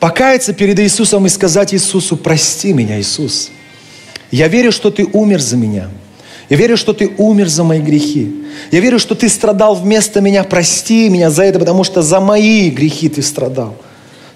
Покаяться 0.00 0.52
перед 0.52 0.78
Иисусом 0.78 1.26
и 1.26 1.28
сказать 1.28 1.74
Иисусу, 1.74 2.16
прости 2.16 2.72
меня, 2.72 3.00
Иисус. 3.00 3.50
Я 4.30 4.48
верю, 4.48 4.72
что 4.72 4.90
Ты 4.90 5.06
умер 5.12 5.40
за 5.40 5.56
меня. 5.56 5.88
Я 6.48 6.56
верю, 6.56 6.76
что 6.76 6.92
Ты 6.92 7.10
умер 7.18 7.48
за 7.48 7.64
мои 7.64 7.80
грехи. 7.80 8.32
Я 8.70 8.80
верю, 8.80 8.98
что 8.98 9.14
Ты 9.14 9.28
страдал 9.28 9.74
вместо 9.74 10.20
меня. 10.20 10.44
Прости 10.44 11.08
меня 11.08 11.30
за 11.30 11.44
это, 11.44 11.58
потому 11.58 11.84
что 11.84 12.02
за 12.02 12.20
мои 12.20 12.70
грехи 12.70 13.08
Ты 13.08 13.22
страдал. 13.22 13.76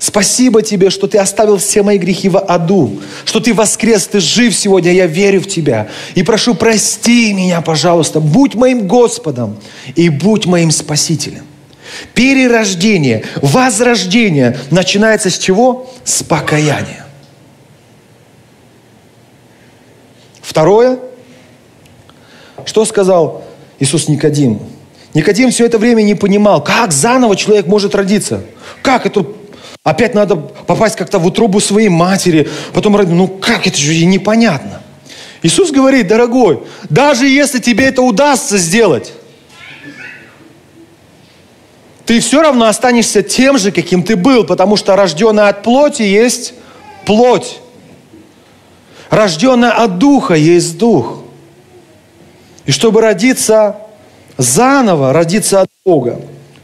Спасибо 0.01 0.63
Тебе, 0.63 0.89
что 0.89 1.07
Ты 1.07 1.19
оставил 1.19 1.59
все 1.59 1.83
мои 1.83 1.99
грехи 1.99 2.31
в 2.31 2.39
аду, 2.39 3.01
что 3.27 3.39
Ты 3.39 3.53
воскрес, 3.53 4.07
Ты 4.07 4.19
жив 4.19 4.57
сегодня, 4.57 4.93
я 4.93 5.07
верю 5.07 5.43
в 5.43 5.47
Тебя. 5.47 5.89
И 6.15 6.23
прошу, 6.23 6.55
прости 6.55 7.35
меня, 7.35 7.61
пожалуйста, 7.61 8.19
будь 8.19 8.55
моим 8.55 8.89
Господом 8.89 9.59
и 9.95 10.09
будь 10.09 10.47
моим 10.47 10.71
Спасителем. 10.71 11.45
Перерождение, 12.15 13.25
возрождение 13.43 14.59
начинается 14.71 15.29
с 15.29 15.37
чего? 15.37 15.91
С 16.03 16.23
покаяния. 16.23 17.05
Второе, 20.41 20.99
что 22.65 22.87
сказал 22.87 23.45
Иисус 23.79 24.09
Никодим? 24.09 24.61
Никодим 25.13 25.51
все 25.51 25.67
это 25.67 25.77
время 25.77 26.01
не 26.01 26.15
понимал, 26.15 26.65
как 26.65 26.91
заново 26.91 27.37
человек 27.37 27.67
может 27.67 27.95
родиться. 27.95 28.43
Как 28.83 29.05
это 29.05 29.27
Опять 29.83 30.15
надо 30.15 30.37
попасть 30.37 30.97
как-то 30.97 31.19
в 31.19 31.27
утробу 31.27 31.59
своей 31.59 31.89
матери, 31.89 32.49
потом 32.75 32.97
родить. 32.97 33.15
Ну 33.15 33.29
как, 33.29 33.67
это 33.67 33.79
же 33.79 34.05
непонятно. 34.05 34.83
Иисус 35.43 35.71
говорит, 35.71 36.07
дорогой, 36.07 36.63
даже 36.91 37.27
если 37.27 37.61
тебе 37.61 37.87
это 37.87 38.03
удастся 38.03 38.59
сделать, 38.59 39.15
ты 42.05 42.21
все 42.21 42.43
равно 42.43 42.67
останешься 42.67 43.23
тем 43.23 43.57
же, 43.57 43.73
каким 43.73 44.03
ты 44.03 44.17
был, 44.17 44.45
потому 44.45 44.77
что 44.77 44.97
рожденный 44.97 45.49
от 45.49 45.63
плоти 45.63 46.03
есть 46.03 46.55
плоть. 47.07 47.61
Рожденный 49.09 49.71
от 49.71 49.99
духа 49.99 50.35
есть 50.35 50.77
дух. 50.77 51.21
И 52.67 52.73
чтобы 52.73 53.01
родиться 53.01 53.77
заново, 54.37 55.13
родиться 55.13 55.63
от 55.63 55.71
Бога, 55.85 56.21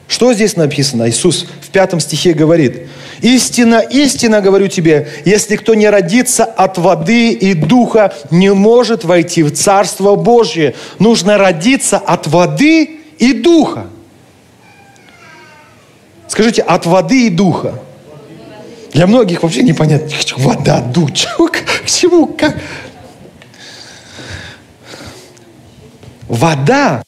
что 0.08 0.32
здесь 0.34 0.56
написано? 0.56 1.08
Иисус 1.08 1.46
в 1.62 1.70
пятом 1.70 1.98
стихе 2.00 2.32
говорит, 2.32 2.85
«Истина, 3.20 3.80
истина 3.80 4.40
говорю 4.40 4.68
тебе, 4.68 5.08
если 5.24 5.56
кто 5.56 5.74
не 5.74 5.88
родится 5.88 6.44
от 6.44 6.78
воды 6.78 7.32
и 7.32 7.54
духа, 7.54 8.14
не 8.30 8.52
может 8.52 9.04
войти 9.04 9.42
в 9.42 9.52
Царство 9.52 10.14
Божье». 10.16 10.74
Нужно 10.98 11.38
родиться 11.38 11.98
от 11.98 12.26
воды 12.26 13.00
и 13.18 13.32
духа. 13.32 13.86
Скажите, 16.28 16.62
от 16.62 16.86
воды 16.86 17.26
и 17.26 17.30
духа. 17.30 17.74
Для 18.92 19.06
многих 19.06 19.42
вообще 19.42 19.62
непонятно, 19.62 20.08
вода, 20.36 20.80
дух, 20.80 21.10
к 21.52 21.86
чему, 21.86 22.26
как? 22.26 22.56
Вода 26.28 27.02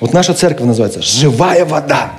вот 0.00 0.12
наша 0.12 0.34
церковь 0.34 0.66
называется 0.66 1.02
«Живая 1.02 1.64
вода». 1.64 2.12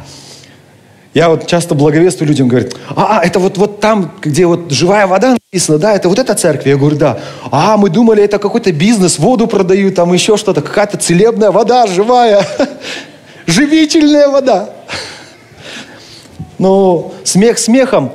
Я 1.13 1.29
вот 1.29 1.47
часто 1.47 1.73
благовествую 1.73 2.27
людям, 2.27 2.47
говорят, 2.47 2.75
а, 2.95 3.19
а, 3.19 3.25
это 3.25 3.39
вот, 3.39 3.57
вот 3.57 3.79
там, 3.79 4.11
где 4.21 4.45
вот 4.45 4.71
живая 4.71 5.07
вода 5.07 5.31
написана, 5.33 5.79
да, 5.79 5.93
это 5.93 6.09
вот 6.09 6.19
эта 6.19 6.35
церковь. 6.35 6.67
Я 6.67 6.77
говорю, 6.77 6.97
да. 6.97 7.19
А, 7.49 7.77
мы 7.77 7.89
думали, 7.89 8.23
это 8.23 8.37
какой-то 8.39 8.71
бизнес, 8.71 9.17
воду 9.17 9.47
продают, 9.47 9.95
там 9.95 10.13
еще 10.13 10.37
что-то, 10.37 10.61
какая-то 10.61 10.97
целебная 10.97 11.51
вода, 11.51 11.87
живая, 11.87 12.45
живительная 13.47 14.27
вода. 14.27 14.69
Ну, 16.59 17.13
смех 17.23 17.57
смехом. 17.57 18.11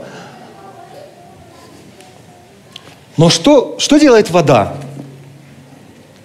Но 3.16 3.30
что, 3.30 3.76
что 3.78 3.98
делает 3.98 4.30
вода? 4.30 4.74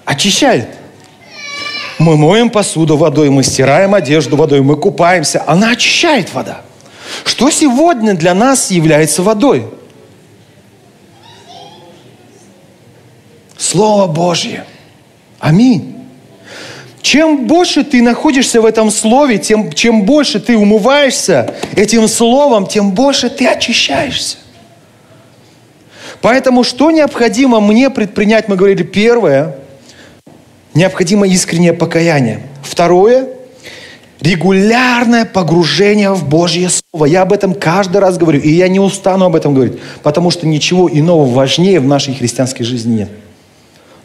Очищает. 0.05 0.76
Мы 1.99 2.15
моем 2.15 2.49
посуду 2.49 2.95
водой, 2.95 3.29
мы 3.29 3.43
стираем 3.43 3.95
одежду 3.95 4.37
водой, 4.37 4.61
мы 4.61 4.75
купаемся. 4.75 5.43
Она 5.47 5.71
очищает 5.71 6.33
вода. 6.33 6.61
Что 7.23 7.49
сегодня 7.49 8.13
для 8.13 8.33
нас 8.33 8.69
является 8.69 9.23
водой? 9.23 9.65
Слово 13.57 14.05
Божье. 14.05 14.65
Аминь. 15.39 15.95
Чем 17.01 17.47
больше 17.47 17.83
ты 17.83 18.01
находишься 18.01 18.61
в 18.61 18.65
этом 18.65 18.91
слове, 18.91 19.37
тем, 19.39 19.71
чем 19.71 20.03
больше 20.03 20.39
ты 20.39 20.57
умываешься 20.57 21.55
этим 21.75 22.07
словом, 22.07 22.67
тем 22.67 22.91
больше 22.91 23.29
ты 23.29 23.47
очищаешься. 23.47 24.37
Поэтому 26.21 26.63
что 26.63 26.91
необходимо 26.91 27.59
мне 27.59 27.89
предпринять? 27.89 28.49
Мы 28.49 28.55
говорили, 28.55 28.83
первое– 28.83 29.55
необходимо 30.77 31.27
искреннее 31.27 31.73
покаяние. 31.73 32.41
Второе– 32.61 33.27
регулярное 34.21 35.25
погружение 35.25 36.13
в 36.13 36.27
Божье 36.27 36.69
Слово. 36.69 37.05
Я 37.05 37.23
об 37.23 37.33
этом 37.33 37.53
каждый 37.53 37.97
раз 37.97 38.17
говорю, 38.17 38.39
и 38.39 38.49
я 38.49 38.67
не 38.67 38.79
устану 38.79 39.25
об 39.25 39.35
этом 39.35 39.53
говорить, 39.53 39.79
потому 40.03 40.31
что 40.31 40.47
ничего 40.47 40.89
иного 40.89 41.25
важнее 41.25 41.79
в 41.79 41.85
нашей 41.85 42.13
христианской 42.13 42.65
жизни 42.65 42.99
нет. 42.99 43.09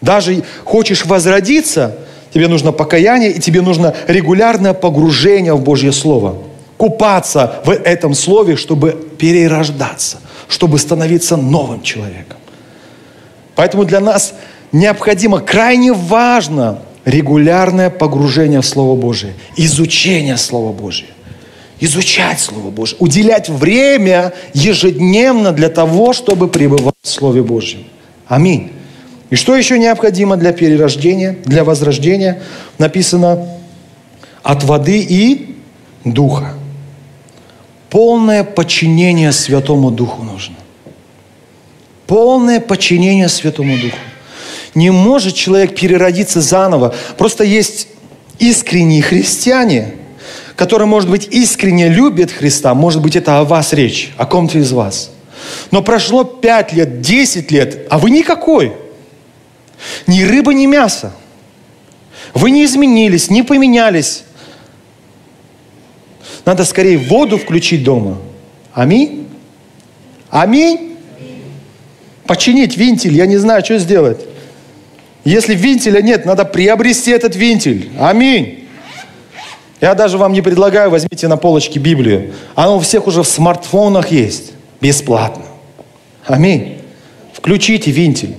Даже 0.01 0.43
хочешь 0.65 1.05
возродиться, 1.05 1.97
тебе 2.35 2.49
нужно 2.49 2.73
покаяние, 2.73 3.31
и 3.33 3.39
тебе 3.39 3.61
нужно 3.61 3.95
регулярное 4.09 4.73
погружение 4.75 5.55
в 5.55 5.63
Божье 5.63 5.93
Слово. 5.93 6.39
Купаться 6.77 7.61
в 7.65 7.71
этом 7.71 8.15
Слове, 8.15 8.57
чтобы 8.57 8.93
перерождаться, 9.19 10.19
чтобы 10.49 10.79
становиться 10.79 11.37
новым 11.37 11.83
человеком. 11.83 12.39
Поэтому 13.55 13.85
для 13.85 14.01
нас– 14.01 14.35
необходимо, 14.73 15.41
крайне 15.41 15.93
важно 15.93 16.81
регулярное 17.05 17.91
погружение 17.91 18.61
в 18.61 18.67
Слово 18.67 18.99
Божие, 18.99 19.35
изучение 19.57 20.37
Слова 20.37 20.73
Божия. 20.73 21.09
Изучать 21.81 22.39
Слово 22.39 22.71
Божие, 22.71 22.97
уделять 23.01 23.49
время 23.49 24.35
ежедневно 24.55 25.51
для 25.51 25.69
того, 25.69 26.13
чтобы 26.13 26.47
пребывать 26.47 26.95
в 27.03 27.09
Слове 27.09 27.43
Божьем. 27.43 27.85
Аминь. 28.29 28.71
И 29.31 29.35
что 29.35 29.57
еще 29.57 29.79
необходимо 29.79 30.37
для 30.37 30.53
перерождения, 30.53 31.37
для 31.45 31.65
возрождения? 31.65 32.43
Написано 32.79 33.49
от 34.43 34.63
воды 34.63 35.01
и 35.01 35.57
духа. 36.05 36.55
Полное 37.91 38.45
подчинение 38.45 39.33
Святому 39.33 39.91
Духу 39.91 40.23
нужно. 40.23 40.55
Полное 42.07 42.61
подчинение 42.61 43.29
Святому 43.29 43.77
Духу. 43.77 43.97
Не 44.75 44.91
может 44.91 45.35
человек 45.35 45.75
переродиться 45.75 46.41
заново. 46.41 46.95
Просто 47.19 47.45
есть 47.45 47.89
искренние 48.39 49.03
христиане, 49.03 49.95
которые, 50.57 50.87
может 50.87 51.11
быть, 51.11 51.29
искренне 51.31 51.89
любят 51.89 52.31
Христа. 52.31 52.75
Может 52.75 53.03
быть, 53.03 53.17
это 53.17 53.39
о 53.39 53.45
вас 53.45 53.73
речь, 53.73 54.13
о 54.17 54.27
ком-то 54.27 54.59
из 54.59 54.73
вас. 54.73 55.11
Но 55.71 55.83
прошло 55.83 56.25
5 56.25 56.73
лет, 56.73 57.01
10 57.01 57.51
лет, 57.51 57.87
а 57.91 57.99
вы 57.99 58.11
никакой. 58.11 58.73
Ни 60.07 60.23
рыба, 60.23 60.55
ни 60.55 60.67
мясо. 60.67 61.13
Вы 62.35 62.51
не 62.51 62.65
изменились, 62.65 63.31
не 63.31 63.43
поменялись. 63.43 64.25
Надо 66.45 66.65
скорее 66.65 66.99
воду 66.99 67.39
включить 67.39 67.85
дома. 67.85 68.19
Аминь. 68.73 69.29
Аминь. 70.31 70.97
Починить 72.27 72.77
винтель, 72.77 73.15
я 73.15 73.27
не 73.27 73.37
знаю, 73.37 73.65
что 73.65 73.79
сделать. 73.79 74.21
Если 75.25 75.55
винтеля 75.55 76.03
нет, 76.03 76.27
надо 76.27 76.45
приобрести 76.45 77.11
этот 77.11 77.37
винтель. 77.37 77.91
Аминь. 77.99 78.69
Я 79.81 79.95
даже 79.95 80.19
вам 80.19 80.33
не 80.33 80.43
предлагаю, 80.43 80.91
возьмите 80.91 81.29
на 81.29 81.37
полочке 81.37 81.79
Библию. 81.79 82.33
Она 82.55 82.75
у 82.75 82.81
всех 82.81 83.07
уже 83.07 83.23
в 83.23 83.29
смартфонах 83.29 84.13
есть. 84.13 84.53
Бесплатно. 84.81 85.45
Аминь. 86.27 86.79
Включите 87.33 87.91
винтель. 87.91 88.37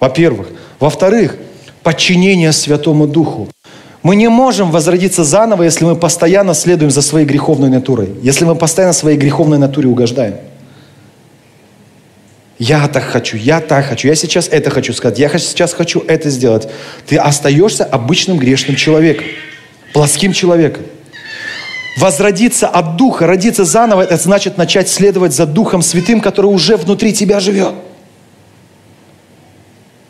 Во-первых. 0.00 0.48
Во-вторых, 0.80 1.36
подчинение 1.82 2.52
Святому 2.52 3.06
Духу. 3.06 3.48
Мы 4.02 4.16
не 4.16 4.28
можем 4.28 4.70
возродиться 4.70 5.24
заново, 5.24 5.62
если 5.62 5.86
мы 5.86 5.96
постоянно 5.96 6.52
следуем 6.52 6.90
за 6.90 7.00
своей 7.00 7.26
греховной 7.26 7.70
натурой. 7.70 8.10
Если 8.22 8.44
мы 8.44 8.54
постоянно 8.54 8.92
своей 8.92 9.16
греховной 9.16 9.56
натуре 9.56 9.88
угождаем. 9.88 10.34
Я 12.58 12.86
так 12.86 13.04
хочу, 13.04 13.36
я 13.36 13.60
так 13.60 13.86
хочу, 13.86 14.06
я 14.06 14.14
сейчас 14.14 14.48
это 14.48 14.70
хочу 14.70 14.92
сказать, 14.92 15.18
я 15.18 15.28
сейчас 15.38 15.72
хочу 15.72 16.00
это 16.06 16.30
сделать. 16.30 16.68
Ты 17.06 17.16
остаешься 17.16 17.84
обычным 17.84 18.38
грешным 18.38 18.76
человеком, 18.76 19.26
плоским 19.92 20.32
человеком. 20.32 20.84
Возродиться 21.96 22.68
от 22.68 22.96
Духа, 22.96 23.26
родиться 23.26 23.64
заново, 23.64 24.02
это 24.02 24.16
значит 24.16 24.56
начать 24.56 24.88
следовать 24.88 25.32
за 25.32 25.46
Духом 25.46 25.82
Святым, 25.82 26.20
который 26.20 26.46
уже 26.46 26.76
внутри 26.76 27.12
тебя 27.12 27.40
живет. 27.40 27.74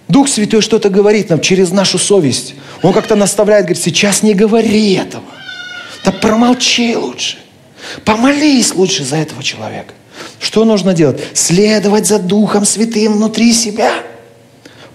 Дух 0.08 0.28
Святой 0.28 0.60
что-то 0.60 0.90
говорит 0.90 1.30
нам 1.30 1.40
через 1.40 1.70
нашу 1.70 1.98
совесть. 1.98 2.54
Он 2.82 2.92
как-то 2.92 3.16
наставляет, 3.16 3.66
говорит, 3.66 3.82
сейчас 3.82 4.22
не 4.22 4.34
говори 4.34 4.94
этого. 4.94 5.24
Да 6.04 6.12
промолчи 6.12 6.94
лучше. 6.94 7.38
Помолись 8.04 8.74
лучше 8.74 9.04
за 9.04 9.16
этого 9.16 9.42
человека. 9.42 9.94
Что 10.44 10.66
нужно 10.66 10.92
делать? 10.92 11.18
Следовать 11.32 12.06
за 12.06 12.18
Духом 12.18 12.66
Святым 12.66 13.14
внутри 13.14 13.54
себя. 13.54 13.90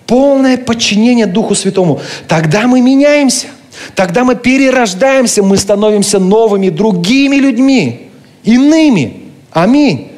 Полное 0.06 0.58
подчинение 0.58 1.26
Духу 1.26 1.56
Святому. 1.56 2.02
Тогда 2.28 2.68
мы 2.68 2.82
меняемся. 2.82 3.48
Тогда 3.96 4.24
мы 4.24 4.36
перерождаемся, 4.36 5.42
мы 5.42 5.58
становимся 5.58 6.20
новыми, 6.20 6.70
другими 6.70 7.38
людьми, 7.38 8.12
иными. 8.44 9.24
Аминь. 9.52 10.12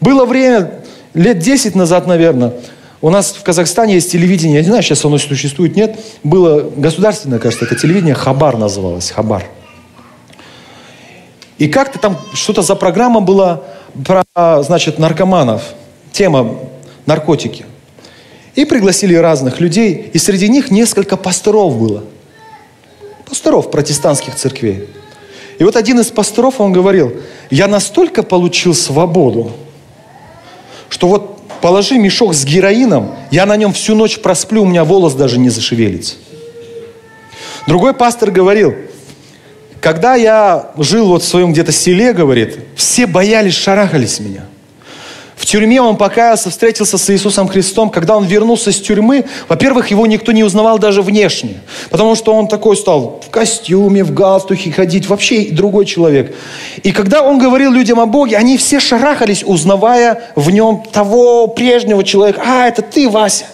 Было 0.00 0.24
время, 0.24 0.80
лет 1.14 1.38
10 1.38 1.76
назад, 1.76 2.08
наверное, 2.08 2.54
у 3.02 3.10
нас 3.10 3.36
в 3.38 3.42
Казахстане 3.44 3.94
есть 3.94 4.10
телевидение, 4.10 4.56
я 4.56 4.62
не 4.62 4.66
знаю, 4.66 4.82
сейчас 4.82 5.04
оно 5.04 5.18
существует, 5.18 5.76
нет. 5.76 5.96
Было 6.24 6.72
государственное, 6.76 7.38
кажется, 7.38 7.66
это 7.66 7.76
телевидение, 7.76 8.16
Хабар 8.16 8.56
называлось, 8.56 9.12
Хабар. 9.12 9.44
И 11.58 11.68
как-то 11.68 12.00
там 12.00 12.18
что-то 12.32 12.62
за 12.62 12.74
программа 12.74 13.20
была 13.20 13.62
про, 14.02 14.62
значит, 14.62 14.98
наркоманов, 14.98 15.62
тема 16.12 16.58
наркотики. 17.06 17.66
И 18.54 18.64
пригласили 18.64 19.14
разных 19.14 19.60
людей, 19.60 20.10
и 20.12 20.18
среди 20.18 20.48
них 20.48 20.70
несколько 20.70 21.16
пасторов 21.16 21.76
было. 21.76 22.04
Пасторов 23.28 23.70
протестантских 23.70 24.36
церквей. 24.36 24.88
И 25.58 25.64
вот 25.64 25.76
один 25.76 26.00
из 26.00 26.10
пасторов, 26.10 26.60
он 26.60 26.72
говорил, 26.72 27.12
я 27.50 27.68
настолько 27.68 28.22
получил 28.22 28.74
свободу, 28.74 29.52
что 30.88 31.08
вот 31.08 31.40
положи 31.60 31.96
мешок 31.98 32.34
с 32.34 32.44
героином, 32.44 33.14
я 33.30 33.46
на 33.46 33.56
нем 33.56 33.72
всю 33.72 33.94
ночь 33.94 34.18
просплю, 34.20 34.62
у 34.62 34.66
меня 34.66 34.84
волос 34.84 35.14
даже 35.14 35.38
не 35.38 35.50
зашевелится. 35.50 36.14
Другой 37.66 37.94
пастор 37.94 38.30
говорил, 38.30 38.74
когда 39.84 40.14
я 40.14 40.70
жил 40.78 41.08
вот 41.08 41.22
в 41.22 41.28
своем 41.28 41.52
где-то 41.52 41.70
селе, 41.70 42.14
говорит, 42.14 42.58
все 42.74 43.06
боялись, 43.06 43.52
шарахались 43.52 44.18
меня. 44.18 44.46
В 45.36 45.44
тюрьме 45.44 45.82
он 45.82 45.98
покаялся, 45.98 46.48
встретился 46.48 46.96
с 46.96 47.10
Иисусом 47.10 47.48
Христом. 47.48 47.90
Когда 47.90 48.16
он 48.16 48.24
вернулся 48.24 48.72
с 48.72 48.80
тюрьмы, 48.80 49.26
во-первых, 49.46 49.90
его 49.90 50.06
никто 50.06 50.32
не 50.32 50.42
узнавал 50.42 50.78
даже 50.78 51.02
внешне. 51.02 51.60
Потому 51.90 52.14
что 52.14 52.32
он 52.32 52.48
такой 52.48 52.78
стал 52.78 53.20
в 53.26 53.28
костюме, 53.28 54.04
в 54.04 54.14
галстухе 54.14 54.72
ходить, 54.72 55.06
вообще 55.06 55.50
другой 55.50 55.84
человек. 55.84 56.34
И 56.82 56.90
когда 56.90 57.22
он 57.22 57.38
говорил 57.38 57.70
людям 57.70 58.00
о 58.00 58.06
Боге, 58.06 58.38
они 58.38 58.56
все 58.56 58.80
шарахались, 58.80 59.44
узнавая 59.44 60.30
в 60.34 60.50
нем 60.50 60.82
того 60.90 61.46
прежнего 61.48 62.02
человека. 62.04 62.40
А, 62.42 62.68
это 62.68 62.80
ты, 62.80 63.06
Вася. 63.06 63.44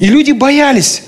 И 0.00 0.06
люди 0.06 0.32
боялись. 0.32 1.04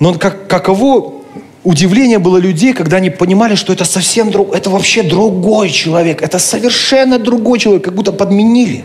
Но 0.00 0.12
как, 0.12 0.48
каково 0.48 1.17
удивление 1.64 2.18
было 2.18 2.38
людей, 2.38 2.72
когда 2.72 2.98
они 2.98 3.10
понимали, 3.10 3.54
что 3.54 3.72
это 3.72 3.84
совсем 3.84 4.30
друг, 4.30 4.54
это 4.54 4.70
вообще 4.70 5.02
другой 5.02 5.70
человек, 5.70 6.22
это 6.22 6.38
совершенно 6.38 7.18
другой 7.18 7.58
человек, 7.58 7.84
как 7.84 7.94
будто 7.94 8.12
подменили. 8.12 8.84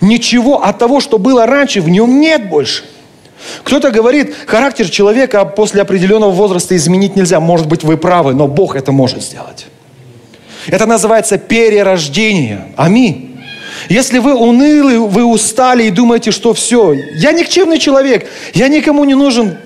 Ничего 0.00 0.62
от 0.64 0.78
того, 0.78 1.00
что 1.00 1.18
было 1.18 1.46
раньше, 1.46 1.80
в 1.80 1.88
нем 1.88 2.20
нет 2.20 2.48
больше. 2.48 2.84
Кто-то 3.64 3.90
говорит, 3.90 4.34
характер 4.46 4.88
человека 4.88 5.44
после 5.44 5.82
определенного 5.82 6.30
возраста 6.30 6.76
изменить 6.76 7.16
нельзя. 7.16 7.40
Может 7.40 7.66
быть, 7.66 7.82
вы 7.82 7.96
правы, 7.96 8.34
но 8.34 8.46
Бог 8.46 8.76
это 8.76 8.92
может 8.92 9.22
сделать. 9.22 9.66
Это 10.68 10.86
называется 10.86 11.38
перерождение. 11.38 12.68
Аминь. 12.76 13.40
Если 13.88 14.18
вы 14.18 14.34
унылы, 14.34 15.00
вы 15.00 15.24
устали 15.24 15.84
и 15.84 15.90
думаете, 15.90 16.30
что 16.30 16.54
все, 16.54 16.92
я 16.92 17.32
никчемный 17.32 17.78
человек, 17.78 18.28
я 18.54 18.68
никому 18.68 19.02
не 19.04 19.14
нужен, 19.14 19.58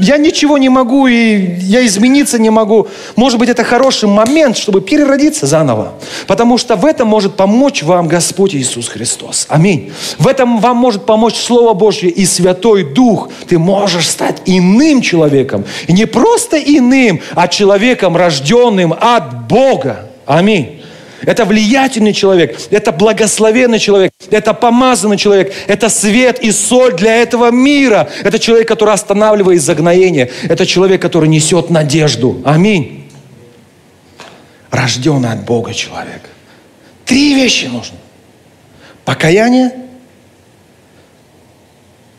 я 0.00 0.18
ничего 0.18 0.58
не 0.58 0.68
могу, 0.68 1.06
и 1.06 1.56
я 1.60 1.84
измениться 1.86 2.38
не 2.38 2.50
могу. 2.50 2.86
Может 3.16 3.38
быть, 3.38 3.48
это 3.48 3.64
хороший 3.64 4.08
момент, 4.08 4.56
чтобы 4.56 4.80
переродиться 4.80 5.46
заново. 5.46 5.94
Потому 6.26 6.58
что 6.58 6.76
в 6.76 6.84
этом 6.84 7.08
может 7.08 7.34
помочь 7.36 7.82
вам 7.82 8.06
Господь 8.06 8.54
Иисус 8.54 8.88
Христос. 8.88 9.46
Аминь. 9.48 9.92
В 10.18 10.28
этом 10.28 10.60
вам 10.60 10.76
может 10.76 11.06
помочь 11.06 11.36
Слово 11.36 11.74
Божье 11.74 12.10
и 12.10 12.24
Святой 12.24 12.84
Дух. 12.84 13.30
Ты 13.48 13.58
можешь 13.58 14.08
стать 14.08 14.42
иным 14.46 15.00
человеком. 15.00 15.64
И 15.86 15.92
не 15.92 16.06
просто 16.06 16.56
иным, 16.56 17.20
а 17.34 17.48
человеком, 17.48 18.16
рожденным 18.16 18.94
от 18.98 19.48
Бога. 19.48 20.10
Аминь. 20.26 20.73
Это 21.26 21.44
влиятельный 21.44 22.12
человек, 22.12 22.58
это 22.70 22.92
благословенный 22.92 23.78
человек, 23.78 24.12
это 24.30 24.54
помазанный 24.54 25.16
человек, 25.16 25.52
это 25.66 25.88
свет 25.88 26.40
и 26.40 26.50
соль 26.52 26.94
для 26.94 27.16
этого 27.16 27.50
мира. 27.50 28.08
Это 28.22 28.38
человек, 28.38 28.68
который 28.68 28.94
останавливает 28.94 29.62
загноение. 29.62 30.30
Это 30.44 30.66
человек, 30.66 31.00
который 31.00 31.28
несет 31.28 31.70
надежду. 31.70 32.42
Аминь. 32.44 33.10
Рожденный 34.70 35.30
от 35.30 35.44
Бога 35.44 35.72
человек. 35.72 36.28
Три 37.04 37.34
вещи 37.34 37.66
нужно. 37.66 37.96
Покаяние, 39.04 39.72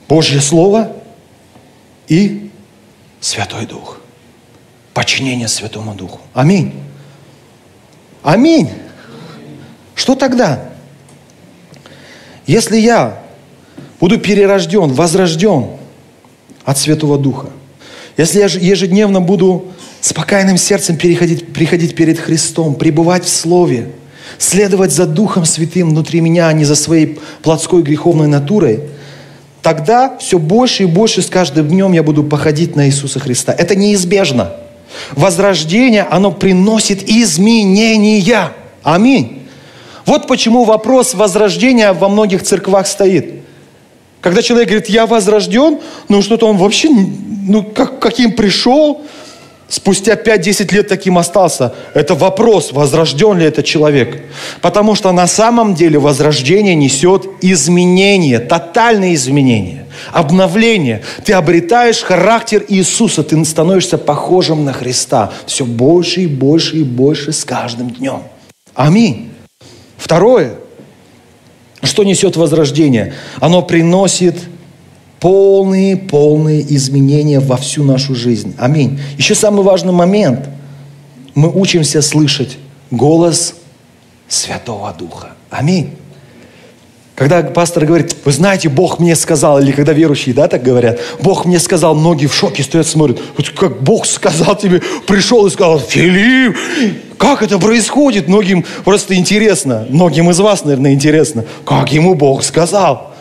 Божье 0.07 0.39
Слово 0.39 0.93
и 2.07 2.51
Святой 3.19 3.65
Дух. 3.65 3.99
Подчинение 4.93 5.47
Святому 5.47 5.93
Духу. 5.95 6.19
Аминь. 6.33 6.73
Аминь. 8.23 8.69
Что 9.95 10.15
тогда? 10.15 10.69
Если 12.45 12.77
я 12.77 13.23
буду 13.99 14.19
перерожден, 14.19 14.93
возрожден 14.93 15.67
от 16.63 16.77
Святого 16.77 17.17
Духа, 17.17 17.49
если 18.17 18.39
я 18.39 18.45
ежедневно 18.45 19.21
буду 19.21 19.65
спокойным 20.01 20.57
сердцем 20.57 20.97
переходить, 20.97 21.51
приходить 21.53 21.95
перед 21.95 22.19
Христом, 22.19 22.75
пребывать 22.75 23.25
в 23.25 23.29
Слове, 23.29 23.91
следовать 24.37 24.91
за 24.91 25.05
Духом 25.05 25.45
Святым 25.45 25.89
внутри 25.89 26.21
меня, 26.21 26.47
а 26.47 26.53
не 26.53 26.65
за 26.65 26.75
своей 26.75 27.19
плотской 27.41 27.81
греховной 27.81 28.27
натурой, 28.27 28.81
тогда 29.61 30.17
все 30.19 30.37
больше 30.37 30.83
и 30.83 30.85
больше 30.85 31.21
с 31.21 31.27
каждым 31.27 31.67
днем 31.67 31.93
я 31.93 32.03
буду 32.03 32.23
походить 32.23 32.75
на 32.75 32.87
Иисуса 32.87 33.19
Христа. 33.19 33.53
Это 33.53 33.75
неизбежно. 33.75 34.51
Возрождение, 35.13 36.03
оно 36.03 36.31
приносит 36.31 37.09
изменения. 37.09 38.51
Аминь. 38.83 39.44
Вот 40.05 40.27
почему 40.27 40.63
вопрос 40.63 41.13
возрождения 41.13 41.93
во 41.93 42.09
многих 42.09 42.43
церквах 42.43 42.87
стоит. 42.87 43.41
Когда 44.21 44.41
человек 44.41 44.69
говорит, 44.69 44.89
я 44.89 45.05
возрожден, 45.05 45.79
ну 46.09 46.21
что-то 46.21 46.47
он 46.47 46.57
вообще, 46.57 46.89
ну 46.89 47.63
как, 47.63 47.99
каким 47.99 48.31
пришел, 48.31 49.01
спустя 49.67 50.15
5-10 50.15 50.73
лет 50.73 50.87
таким 50.87 51.17
остался. 51.17 51.73
Это 51.93 52.15
вопрос, 52.15 52.71
возрожден 52.71 53.37
ли 53.37 53.45
этот 53.45 53.65
человек. 53.65 54.23
Потому 54.61 54.95
что 54.95 55.11
на 55.11 55.27
самом 55.27 55.75
деле 55.75 55.99
возрождение 55.99 56.75
несет 56.75 57.27
изменение, 57.41 58.39
тотальное 58.39 59.13
изменение, 59.13 59.85
обновление. 60.11 61.03
Ты 61.23 61.33
обретаешь 61.33 62.01
характер 62.01 62.65
Иисуса, 62.67 63.23
ты 63.23 63.43
становишься 63.45 63.97
похожим 63.97 64.65
на 64.65 64.73
Христа. 64.73 65.31
Все 65.45 65.65
больше 65.65 66.21
и 66.21 66.27
больше 66.27 66.77
и 66.77 66.83
больше 66.83 67.31
с 67.31 67.43
каждым 67.43 67.89
днем. 67.91 68.23
Аминь. 68.73 69.34
Второе, 70.05 70.53
что 71.81 72.03
несет 72.03 72.35
возрождение? 72.35 73.15
Оно 73.39 73.63
приносит 73.63 74.37
полные, 75.19 75.97
полные 75.97 76.61
изменения 76.75 77.39
во 77.39 77.57
всю 77.57 77.83
нашу 77.83 78.13
жизнь. 78.13 78.53
Аминь. 78.59 78.99
Еще 79.17 79.33
самый 79.33 79.63
важный 79.63 79.93
момент. 79.93 80.47
Мы 81.33 81.49
учимся 81.49 82.03
слышать 82.03 82.59
голос 82.91 83.55
Святого 84.27 84.93
Духа. 84.95 85.29
Аминь. 85.49 85.95
Когда 87.15 87.41
пастор 87.41 87.85
говорит, 87.87 88.15
вы 88.25 88.31
знаете, 88.31 88.69
Бог 88.69 88.99
мне 88.99 89.15
сказал, 89.15 89.59
или 89.59 89.71
когда 89.71 89.93
верующие, 89.93 90.35
да, 90.35 90.47
так 90.47 90.61
говорят, 90.61 90.99
Бог 91.19 91.45
мне 91.45 91.57
сказал, 91.57 91.95
многие 91.95 92.27
в 92.27 92.35
шоке 92.35 92.61
стоят, 92.61 92.85
смотрят, 92.85 93.19
вот 93.37 93.49
как 93.49 93.81
Бог 93.81 94.05
сказал 94.05 94.55
тебе, 94.55 94.83
пришел 95.07 95.47
и 95.47 95.49
сказал, 95.49 95.79
Филипп, 95.79 96.55
как 97.17 97.43
это 97.43 97.59
происходит? 97.59 98.27
Многим 98.27 98.65
просто 98.83 99.15
интересно, 99.15 99.85
многим 99.89 100.29
из 100.29 100.39
вас, 100.39 100.63
наверное, 100.63 100.93
интересно, 100.93 101.45
как 101.65 101.91
ему 101.91 102.15
Бог 102.15 102.43
сказал. 102.43 103.13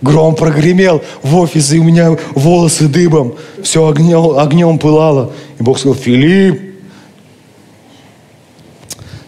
Гром 0.00 0.36
прогремел 0.36 1.02
в 1.22 1.36
офисе, 1.36 1.76
и 1.76 1.78
у 1.80 1.84
меня 1.84 2.16
волосы 2.30 2.86
дыбом. 2.86 3.34
Все 3.62 3.86
огнем, 3.86 4.38
огнем 4.38 4.78
пылало. 4.78 5.32
И 5.58 5.62
Бог 5.62 5.78
сказал, 5.78 5.96
Филипп. 5.96 6.62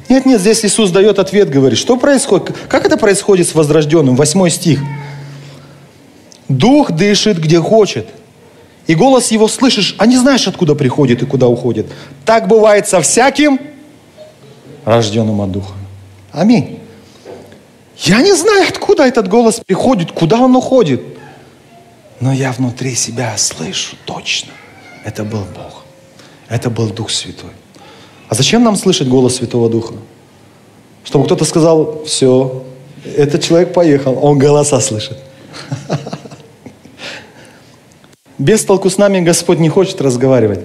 Нет, 0.09 0.27
нет, 0.27 0.41
здесь 0.41 0.65
Иисус 0.65 0.91
дает 0.91 1.19
ответ, 1.19 1.51
говорит, 1.51 1.79
что 1.79 1.97
происходит? 1.97 2.57
Как 2.69 2.85
это 2.85 2.97
происходит 2.97 3.49
с 3.49 3.55
возрожденным? 3.55 4.17
Восьмой 4.17 4.51
стих. 4.51 4.81
Дух 6.49 6.93
дышит, 6.93 7.39
где 7.39 7.61
хочет. 7.61 8.09
И 8.91 8.95
голос 8.97 9.31
его 9.31 9.47
слышишь, 9.47 9.95
а 9.99 10.07
не 10.07 10.17
знаешь, 10.17 10.49
откуда 10.49 10.75
приходит 10.75 11.23
и 11.23 11.25
куда 11.25 11.47
уходит. 11.47 11.87
Так 12.25 12.49
бывает 12.49 12.89
со 12.89 13.01
всяким 13.01 13.61
рожденным 14.85 15.41
от 15.41 15.53
Духа. 15.53 15.75
Аминь. 16.33 16.81
Я 17.99 18.21
не 18.21 18.35
знаю, 18.35 18.67
откуда 18.69 19.05
этот 19.05 19.29
голос 19.29 19.61
приходит, 19.65 20.11
куда 20.11 20.41
он 20.41 20.57
уходит. 20.57 21.03
Но 22.19 22.33
я 22.33 22.51
внутри 22.51 22.97
себя 22.97 23.35
слышу 23.37 23.95
точно. 24.07 24.51
Это 25.05 25.23
был 25.23 25.45
Бог. 25.55 25.85
Это 26.49 26.69
был 26.69 26.89
Дух 26.89 27.11
Святой. 27.11 27.51
А 28.29 28.35
зачем 28.35 28.65
нам 28.65 28.75
слышать 28.75 29.07
голос 29.07 29.37
Святого 29.37 29.71
Духа? 29.71 29.95
Чтобы 31.05 31.27
кто-то 31.27 31.45
сказал, 31.45 32.03
все, 32.07 32.65
этот 33.05 33.41
человек 33.45 33.73
поехал, 33.73 34.19
он 34.21 34.37
голоса 34.37 34.81
слышит. 34.81 35.17
Без 38.41 38.65
толку 38.65 38.89
с 38.89 38.97
нами 38.97 39.21
Господь 39.21 39.59
не 39.59 39.69
хочет 39.69 40.01
разговаривать. 40.01 40.61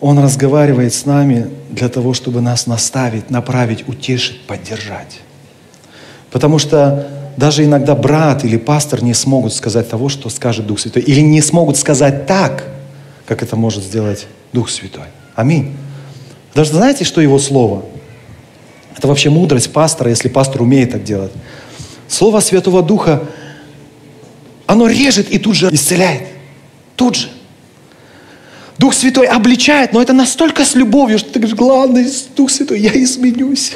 Он 0.00 0.20
разговаривает 0.20 0.94
с 0.94 1.04
нами 1.04 1.50
для 1.68 1.88
того, 1.88 2.14
чтобы 2.14 2.40
нас 2.40 2.68
наставить, 2.68 3.28
направить, 3.28 3.88
утешить, 3.88 4.40
поддержать. 4.46 5.18
Потому 6.30 6.60
что 6.60 7.08
даже 7.36 7.64
иногда 7.64 7.96
брат 7.96 8.44
или 8.44 8.56
пастор 8.56 9.02
не 9.02 9.14
смогут 9.14 9.52
сказать 9.52 9.90
того, 9.90 10.08
что 10.08 10.30
скажет 10.30 10.64
Дух 10.64 10.78
Святой. 10.78 11.02
Или 11.02 11.22
не 11.22 11.42
смогут 11.42 11.76
сказать 11.76 12.24
так, 12.26 12.68
как 13.26 13.42
это 13.42 13.56
может 13.56 13.82
сделать 13.82 14.28
Дух 14.52 14.70
Святой. 14.70 15.06
Аминь. 15.34 15.74
Даже 16.54 16.70
знаете, 16.70 17.02
что 17.02 17.20
его 17.20 17.40
слово? 17.40 17.82
Это 18.96 19.08
вообще 19.08 19.28
мудрость 19.28 19.72
пастора, 19.72 20.10
если 20.10 20.28
пастор 20.28 20.62
умеет 20.62 20.92
так 20.92 21.02
делать. 21.02 21.32
Слово 22.06 22.38
Святого 22.38 22.80
Духа, 22.80 23.24
оно 24.66 24.86
режет 24.86 25.30
и 25.30 25.38
тут 25.38 25.56
же 25.56 25.68
исцеляет. 25.72 26.28
Тут 26.96 27.16
же. 27.16 27.28
Дух 28.78 28.94
Святой 28.94 29.26
обличает, 29.26 29.92
но 29.92 30.02
это 30.02 30.12
настолько 30.12 30.64
с 30.64 30.74
любовью, 30.74 31.18
что 31.18 31.30
ты 31.30 31.38
говоришь, 31.38 31.56
главное, 31.56 32.10
Дух 32.36 32.50
Святой, 32.50 32.80
я 32.80 32.90
изменюсь. 33.02 33.72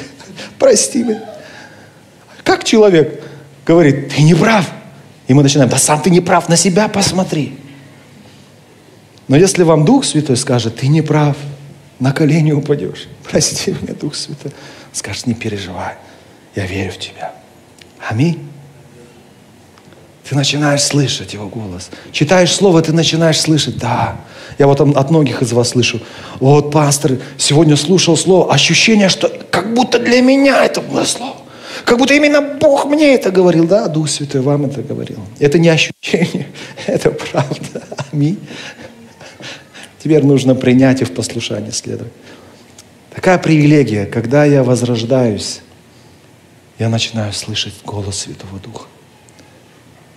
Прости 0.59 1.03
меня. 1.03 1.23
Как 2.43 2.63
человек 2.63 3.23
говорит, 3.65 4.09
ты 4.09 4.21
не 4.21 4.35
прав. 4.35 4.69
И 5.27 5.33
мы 5.33 5.43
начинаем, 5.43 5.69
да 5.69 5.77
сам 5.77 6.01
ты 6.01 6.09
не 6.09 6.21
прав, 6.21 6.49
на 6.49 6.57
себя 6.57 6.87
посмотри. 6.87 7.57
Но 9.27 9.35
если 9.35 9.63
вам 9.63 9.85
Дух 9.85 10.05
Святой 10.05 10.37
скажет, 10.37 10.77
ты 10.77 10.87
не 10.87 11.01
прав, 11.01 11.35
на 11.99 12.11
колени 12.11 12.51
упадешь. 12.51 13.07
Прости 13.29 13.71
меня, 13.81 13.93
Дух 13.93 14.15
Святой. 14.15 14.51
Скажет, 14.93 15.27
не 15.27 15.33
переживай, 15.33 15.95
я 16.55 16.65
верю 16.65 16.91
в 16.91 16.97
тебя. 16.97 17.33
Аминь. 18.09 18.39
Ты 20.27 20.35
начинаешь 20.35 20.81
слышать 20.81 21.33
Его 21.33 21.47
голос. 21.47 21.89
Читаешь 22.11 22.53
Слово, 22.53 22.81
ты 22.81 22.91
начинаешь 22.91 23.39
слышать, 23.39 23.77
да. 23.77 24.17
Я 24.57 24.67
вот 24.67 24.81
от 24.81 25.09
многих 25.09 25.41
из 25.41 25.53
вас 25.53 25.69
слышу, 25.69 26.01
вот, 26.39 26.71
пастор, 26.71 27.19
сегодня 27.37 27.77
слушал 27.77 28.17
Слово, 28.17 28.53
ощущение, 28.53 29.07
что 29.07 29.29
как 29.49 29.73
будто 29.73 29.99
для 29.99 30.21
меня 30.21 30.65
это 30.65 30.81
было 30.81 31.05
Слово. 31.05 31.35
Как 31.85 31.97
будто 31.97 32.13
именно 32.13 32.41
Бог 32.41 32.85
мне 32.85 33.13
это 33.13 33.31
говорил. 33.31 33.67
Да, 33.67 33.87
Дух 33.87 34.09
Святой 34.09 34.41
вам 34.41 34.65
это 34.65 34.81
говорил. 34.81 35.19
Это 35.39 35.59
не 35.59 35.69
ощущение, 35.69 36.47
это 36.87 37.11
правда. 37.11 37.83
Аминь. 38.11 38.39
Теперь 40.03 40.25
нужно 40.25 40.55
принять 40.55 41.01
и 41.01 41.05
в 41.05 41.13
послушании 41.13 41.71
следовать. 41.71 42.11
Такая 43.15 43.37
привилегия, 43.37 44.05
когда 44.05 44.43
я 44.43 44.63
возрождаюсь, 44.63 45.61
я 46.79 46.89
начинаю 46.89 47.31
слышать 47.31 47.73
голос 47.85 48.19
Святого 48.19 48.59
Духа. 48.59 48.87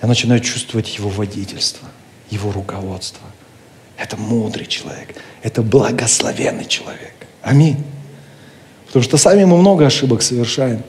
Я 0.03 0.09
начинаю 0.09 0.41
чувствовать 0.41 0.97
Его 0.97 1.11
водительство, 1.11 1.89
Его 2.31 2.53
руководство. 2.53 3.27
Это 3.97 4.17
мудрый 4.17 4.67
человек, 4.67 5.15
это 5.43 5.63
благословенный 5.63 6.65
человек. 6.65 7.15
Аминь. 7.43 7.85
Потому 8.87 9.03
что 9.03 9.19
сами 9.19 9.45
мы 9.45 9.59
много 9.59 9.87
ошибок 9.87 10.23
совершаем. 10.23 10.83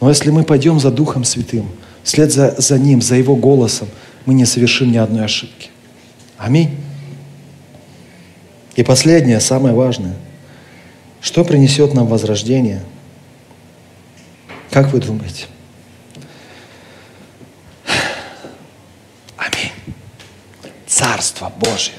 Но 0.00 0.08
если 0.08 0.30
мы 0.30 0.44
пойдем 0.44 0.80
за 0.80 0.90
Духом 0.90 1.24
Святым, 1.24 1.70
вслед 2.02 2.32
за, 2.32 2.54
за 2.58 2.78
Ним, 2.78 3.00
за 3.00 3.14
Его 3.14 3.36
голосом, 3.36 3.88
мы 4.26 4.34
не 4.34 4.44
совершим 4.44 4.92
ни 4.92 4.96
одной 4.96 5.24
ошибки. 5.24 5.70
Аминь. 6.36 6.76
И 8.76 8.82
последнее, 8.82 9.40
самое 9.40 9.74
важное. 9.74 10.14
Что 11.20 11.44
принесет 11.44 11.94
нам 11.94 12.06
возрождение? 12.06 12.82
Как 14.70 14.92
вы 14.92 15.00
думаете? 15.00 15.46
Царство 20.98 21.52
Божие. 21.58 21.96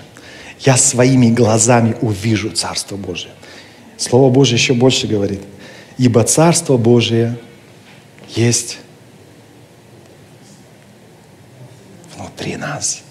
Я 0.59 0.75
своими 0.75 1.29
глазами 1.29 1.95
увижу 2.01 2.49
Царство 2.49 2.97
Божие. 2.97 3.31
Слово 3.97 4.29
Божье 4.29 4.55
еще 4.55 4.73
больше 4.73 5.07
говорит. 5.07 5.41
Ибо 5.97 6.23
Царство 6.23 6.77
Божие– 6.77 7.38
есть 8.35 8.77
внутри 12.15 12.55
нас. 12.55 13.01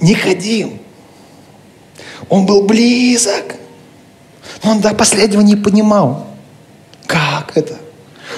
Никодим, 0.00 0.80
он 2.28 2.44
был 2.46 2.66
близок, 2.66 3.56
но 4.62 4.72
он 4.72 4.80
до 4.80 4.94
последнего 4.94 5.40
не 5.40 5.56
понимал, 5.56 6.26
как 7.06 7.56
это. 7.56 7.78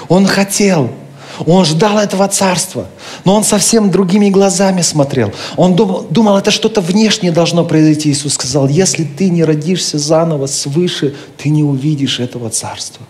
Он 0.07 0.25
хотел, 0.25 0.93
он 1.45 1.65
ждал 1.65 1.99
этого 1.99 2.27
царства, 2.27 2.87
но 3.25 3.35
он 3.35 3.43
совсем 3.43 3.91
другими 3.91 4.29
глазами 4.29 4.81
смотрел. 4.81 5.31
Он 5.55 5.75
думал, 5.75 6.07
думал 6.09 6.37
это 6.37 6.51
что-то 6.51 6.81
внешнее 6.81 7.31
должно 7.31 7.63
произойти. 7.63 8.11
Иисус 8.11 8.33
сказал, 8.33 8.67
если 8.67 9.03
ты 9.03 9.29
не 9.29 9.43
родишься 9.43 9.97
заново 9.97 10.47
свыше, 10.47 11.15
ты 11.37 11.49
не 11.49 11.63
увидишь 11.63 12.19
этого 12.19 12.49
царства. 12.49 13.05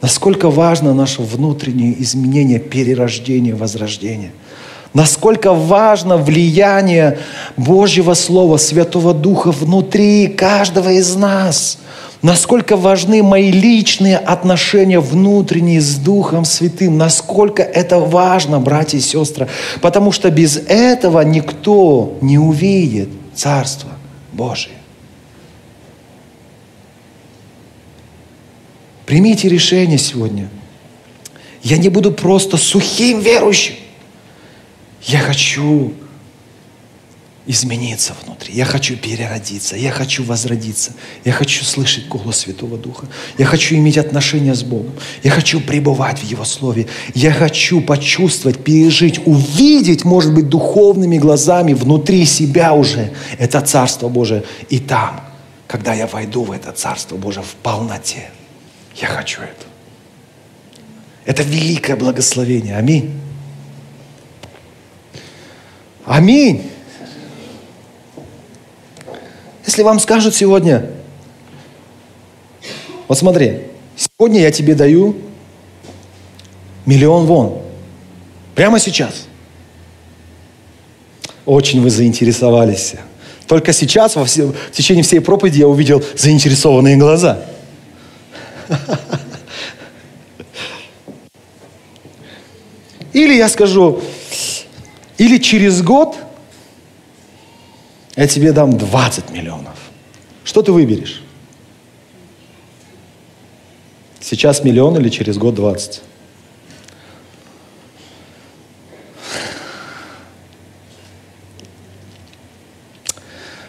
Насколько 0.00 0.50
важно 0.50 0.94
наше 0.94 1.22
внутреннее 1.22 2.00
изменение, 2.02 2.58
перерождение, 2.58 3.54
возрождение. 3.54 4.32
Насколько 4.92 5.52
важно 5.52 6.18
влияние 6.18 7.18
Божьего 7.56 8.14
Слова, 8.14 8.58
Святого 8.58 9.12
Духа 9.12 9.50
внутри 9.50 10.28
каждого 10.28 10.90
из 10.90 11.16
нас– 11.16 11.78
насколько 12.24 12.78
важны 12.78 13.22
мои 13.22 13.50
личные 13.50 14.16
отношения 14.16 14.98
внутренние 14.98 15.82
с 15.82 15.96
Духом 15.96 16.46
Святым, 16.46 16.96
насколько 16.96 17.62
это 17.62 17.98
важно, 18.00 18.60
братья 18.60 18.96
и 18.96 19.02
сестры, 19.02 19.46
потому 19.82 20.10
что 20.10 20.30
без 20.30 20.56
этого 20.56 21.20
никто 21.20 22.16
не 22.22 22.38
увидит 22.38 23.10
Царство 23.34 23.90
Божие. 24.32 24.72
Примите 29.04 29.50
решение 29.50 29.98
сегодня. 29.98 30.48
Я 31.62 31.76
не 31.76 31.90
буду 31.90 32.10
просто 32.10 32.56
сухим 32.56 33.20
верующим. 33.20 33.74
Я 35.02 35.18
хочу 35.18 35.92
измениться 37.46 38.14
внутри. 38.24 38.54
Я 38.54 38.64
хочу 38.64 38.96
переродиться. 38.96 39.76
Я 39.76 39.90
хочу 39.90 40.24
возродиться. 40.24 40.92
Я 41.24 41.32
хочу 41.32 41.64
слышать 41.64 42.08
голос 42.08 42.38
Святого 42.38 42.78
Духа. 42.78 43.06
Я 43.36 43.44
хочу 43.44 43.74
иметь 43.74 43.98
отношения 43.98 44.54
с 44.54 44.62
Богом. 44.62 44.92
Я 45.22 45.30
хочу 45.30 45.60
пребывать 45.60 46.20
в 46.20 46.24
Его 46.24 46.44
Слове. 46.44 46.86
Я 47.14 47.32
хочу 47.32 47.82
почувствовать, 47.82 48.64
пережить, 48.64 49.20
увидеть, 49.26 50.04
может 50.04 50.34
быть, 50.34 50.48
духовными 50.48 51.18
глазами 51.18 51.74
внутри 51.74 52.24
себя 52.24 52.72
уже 52.72 53.12
это 53.38 53.60
Царство 53.60 54.08
Божие. 54.08 54.42
И 54.70 54.78
там, 54.78 55.20
когда 55.66 55.92
я 55.92 56.06
войду 56.06 56.44
в 56.44 56.52
это 56.52 56.72
Царство 56.72 57.16
Божие 57.16 57.44
в 57.44 57.54
полноте, 57.62 58.30
я 58.96 59.08
хочу 59.08 59.42
это. 59.42 59.66
Это 61.26 61.42
великое 61.42 61.96
благословение. 61.96 62.76
Аминь. 62.76 63.20
Аминь. 66.06 66.70
Если 69.66 69.82
вам 69.82 69.98
скажут 69.98 70.34
сегодня, 70.34 70.90
вот 73.08 73.18
смотри, 73.18 73.62
сегодня 73.96 74.40
я 74.40 74.50
тебе 74.50 74.74
даю 74.74 75.16
миллион 76.86 77.26
вон. 77.26 77.62
Прямо 78.54 78.78
сейчас. 78.78 79.26
Очень 81.46 81.82
вы 81.82 81.90
заинтересовались. 81.90 82.94
Только 83.46 83.72
сейчас, 83.72 84.16
во 84.16 84.24
все, 84.24 84.46
в 84.46 84.70
течение 84.70 85.02
всей 85.02 85.20
проповеди, 85.20 85.58
я 85.60 85.68
увидел 85.68 86.02
заинтересованные 86.16 86.96
глаза. 86.96 87.44
Или 93.12 93.34
я 93.34 93.48
скажу, 93.48 94.00
или 95.18 95.38
через 95.38 95.82
год 95.82 96.16
я 98.16 98.26
тебе 98.28 98.52
дам 98.52 98.76
20 98.76 99.30
миллионов. 99.30 99.76
Что 100.44 100.62
ты 100.62 100.72
выберешь? 100.72 101.22
Сейчас 104.20 104.62
миллион 104.64 104.96
или 104.98 105.08
через 105.08 105.36
год 105.36 105.54
20? 105.54 106.02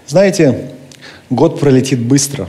Знаете, 0.08 0.72
год 1.30 1.60
пролетит 1.60 2.00
быстро. 2.00 2.48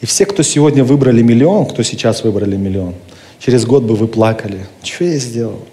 И 0.00 0.06
все, 0.06 0.24
кто 0.26 0.42
сегодня 0.42 0.84
выбрали 0.84 1.22
миллион, 1.22 1.66
кто 1.66 1.82
сейчас 1.82 2.24
выбрали 2.24 2.56
миллион, 2.56 2.94
через 3.38 3.66
год 3.66 3.82
бы 3.82 3.94
вы 3.94 4.08
плакали. 4.08 4.66
Что 4.82 5.04
я 5.04 5.18
сделал? 5.18 5.66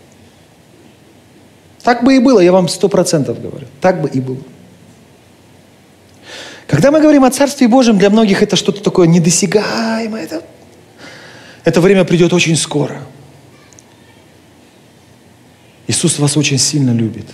Так 1.84 2.04
бы 2.04 2.16
и 2.16 2.20
было, 2.20 2.40
я 2.40 2.52
вам 2.52 2.68
сто 2.68 2.90
процентов 2.90 3.42
говорю. 3.42 3.68
Так 3.82 4.02
бы 4.02 4.10
и 4.10 4.20
было. 4.20 4.38
Когда 6.70 6.92
мы 6.92 7.02
говорим 7.02 7.24
о 7.24 7.32
Царстве 7.32 7.68
Божьем, 7.68 7.98
для 7.98 8.12
многих 8.12 8.44
это 8.44 8.56
что-то 8.56 8.84
такое 8.84 9.08
недосягаемое. 9.08 10.24
Это, 10.24 10.44
это 11.64 11.82
время 11.82 12.06
придет 12.06 12.32
очень 12.32 12.56
скоро. 12.56 13.02
Иисус 15.88 16.20
вас 16.20 16.38
очень 16.38 16.60
сильно 16.60 16.92
любит. 16.92 17.26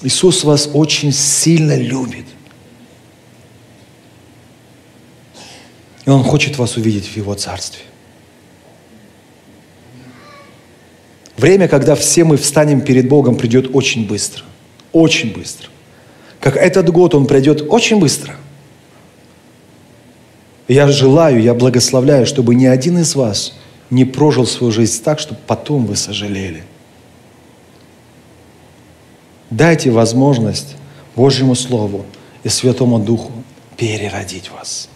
Иисус 0.00 0.42
вас 0.42 0.70
очень 0.72 1.12
сильно 1.12 1.76
любит. 1.76 2.24
И 6.06 6.08
Он 6.08 6.24
хочет 6.24 6.56
вас 6.56 6.78
увидеть 6.78 7.08
в 7.08 7.16
Его 7.18 7.34
Царстве. 7.34 7.82
Время, 11.36 11.68
когда 11.68 11.94
все 11.94 12.24
мы 12.24 12.38
встанем 12.38 12.80
перед 12.80 13.06
Богом, 13.06 13.36
придет 13.36 13.68
очень 13.74 14.06
быстро. 14.06 14.44
Очень 14.92 15.34
быстро. 15.34 15.68
Как 16.40 16.56
этот 16.56 16.88
год, 16.90 17.14
он 17.14 17.26
пройдет 17.26 17.62
очень 17.68 18.00
быстро. 18.00 18.34
Я 20.68 20.88
желаю, 20.88 21.42
я 21.42 21.54
благословляю, 21.54 22.26
чтобы 22.26 22.54
ни 22.54 22.66
один 22.66 22.98
из 22.98 23.14
вас 23.14 23.54
не 23.90 24.04
прожил 24.04 24.46
свою 24.46 24.72
жизнь 24.72 25.02
так, 25.02 25.18
чтобы 25.18 25.40
потом 25.46 25.84
вы 25.86 25.96
сожалели. 25.96 26.64
Дайте 29.50 29.90
возможность 29.90 30.76
Божьему 31.16 31.54
Слову 31.56 32.06
и 32.44 32.48
Святому 32.48 33.00
Духу 33.00 33.32
переродить 33.76 34.50
вас, 34.50 34.88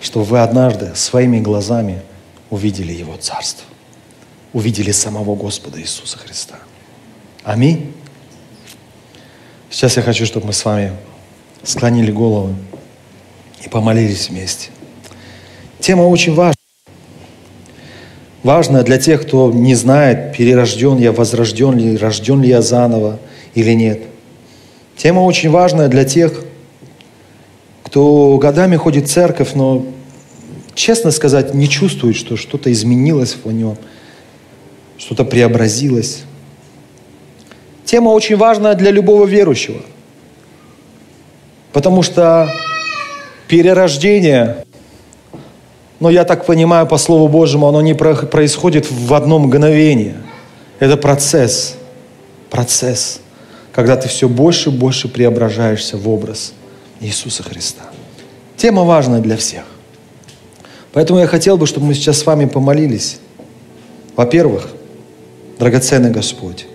чтобы 0.00 0.26
вы 0.26 0.40
однажды 0.40 0.92
своими 0.94 1.40
глазами 1.40 2.02
увидели 2.50 2.92
Его 2.92 3.16
Царство 3.16 3.64
увидели 4.52 4.92
самого 4.92 5.34
Господа 5.34 5.80
Иисуса 5.80 6.18
Христа. 6.18 6.58
Аминь. 7.44 7.92
Сейчас 9.70 9.96
я 9.96 10.02
хочу, 10.02 10.24
чтобы 10.26 10.46
мы 10.46 10.52
с 10.52 10.64
вами 10.64 10.92
склонили 11.62 12.10
головы 12.10 12.54
и 13.64 13.68
помолились 13.68 14.28
вместе. 14.30 14.70
Тема 15.80 16.02
очень 16.02 16.34
важна. 16.34 16.54
Важная 18.42 18.82
для 18.82 18.98
тех, 18.98 19.22
кто 19.22 19.52
не 19.52 19.74
знает, 19.74 20.36
перерожден 20.36 20.98
я, 20.98 21.12
возрожден 21.12 21.76
ли, 21.76 21.96
рожден 21.96 22.40
ли 22.40 22.48
я 22.48 22.62
заново 22.62 23.18
или 23.54 23.72
нет. 23.72 24.02
Тема 24.96 25.20
очень 25.20 25.50
важная 25.50 25.88
для 25.88 26.04
тех, 26.04 26.44
кто 27.82 28.38
годами 28.38 28.76
ходит 28.76 29.08
в 29.08 29.12
церковь, 29.12 29.54
но, 29.54 29.84
честно 30.74 31.10
сказать, 31.10 31.54
не 31.54 31.68
чувствует, 31.68 32.16
что 32.16 32.36
что-то 32.36 32.72
изменилось 32.72 33.36
в 33.42 33.52
нем– 33.52 33.76
что-то 34.98 35.24
преобразилось. 35.24 36.24
Тема 37.88 38.10
очень 38.10 38.36
важная 38.36 38.74
для 38.74 38.90
любого 38.90 39.24
верующего. 39.24 39.80
Потому 41.72 42.02
что 42.02 42.46
перерождение, 43.46 44.66
но 45.98 46.10
я 46.10 46.24
так 46.24 46.44
понимаю 46.44 46.86
по 46.86 46.98
Слову 46.98 47.28
Божьему, 47.28 47.66
оно 47.66 47.80
не 47.80 47.94
происходит 47.94 48.90
в 48.90 49.14
одно 49.14 49.38
мгновение. 49.38 50.16
Это 50.80 50.98
процесс. 50.98 51.76
Процесс. 52.50 53.20
Когда 53.72 53.96
ты 53.96 54.06
все 54.06 54.28
больше 54.28 54.68
и 54.68 54.72
больше 54.72 55.08
преображаешься 55.08 55.96
в 55.96 56.06
образ 56.10 56.52
Иисуса 57.00 57.42
Христа. 57.42 57.84
Тема 58.58 58.84
важная 58.84 59.20
для 59.20 59.38
всех. 59.38 59.62
Поэтому 60.92 61.20
я 61.20 61.26
хотел 61.26 61.56
бы, 61.56 61.66
чтобы 61.66 61.86
мы 61.86 61.94
сейчас 61.94 62.18
с 62.18 62.26
вами 62.26 62.44
помолились. 62.44 63.18
Во-первых, 64.14 64.68
Драгоценный 65.58 66.10
Господь, 66.10 66.66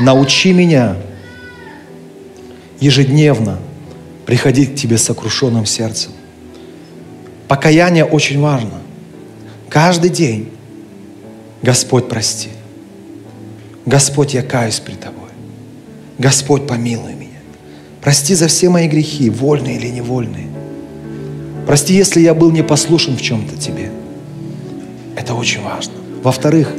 научи 0.00 0.52
меня 0.52 0.96
ежедневно 2.80 3.58
приходить 4.26 4.72
к 4.72 4.74
Тебе 4.76 4.98
с 4.98 5.04
сокрушенным 5.04 5.66
сердцем. 5.66 6.12
Покаяние 7.48 8.04
очень 8.04 8.40
важно. 8.40 8.80
Каждый 9.68 10.10
день, 10.10 10.50
Господь, 11.62 12.08
прости. 12.08 12.48
Господь, 13.84 14.34
я 14.34 14.42
каюсь 14.42 14.80
при 14.80 14.94
Тобой. 14.94 15.30
Господь, 16.18 16.66
помилуй 16.66 17.14
меня. 17.14 17.38
Прости 18.00 18.34
за 18.34 18.48
все 18.48 18.68
мои 18.68 18.88
грехи, 18.88 19.30
вольные 19.30 19.76
или 19.76 19.88
невольные. 19.88 20.48
Прости, 21.66 21.94
если 21.94 22.20
я 22.20 22.34
был 22.34 22.50
непослушен 22.50 23.16
в 23.16 23.22
чем-то 23.22 23.56
Тебе. 23.56 23.90
Это 25.16 25.34
очень 25.34 25.62
важно. 25.62 25.94
Во-вторых, 26.22 26.72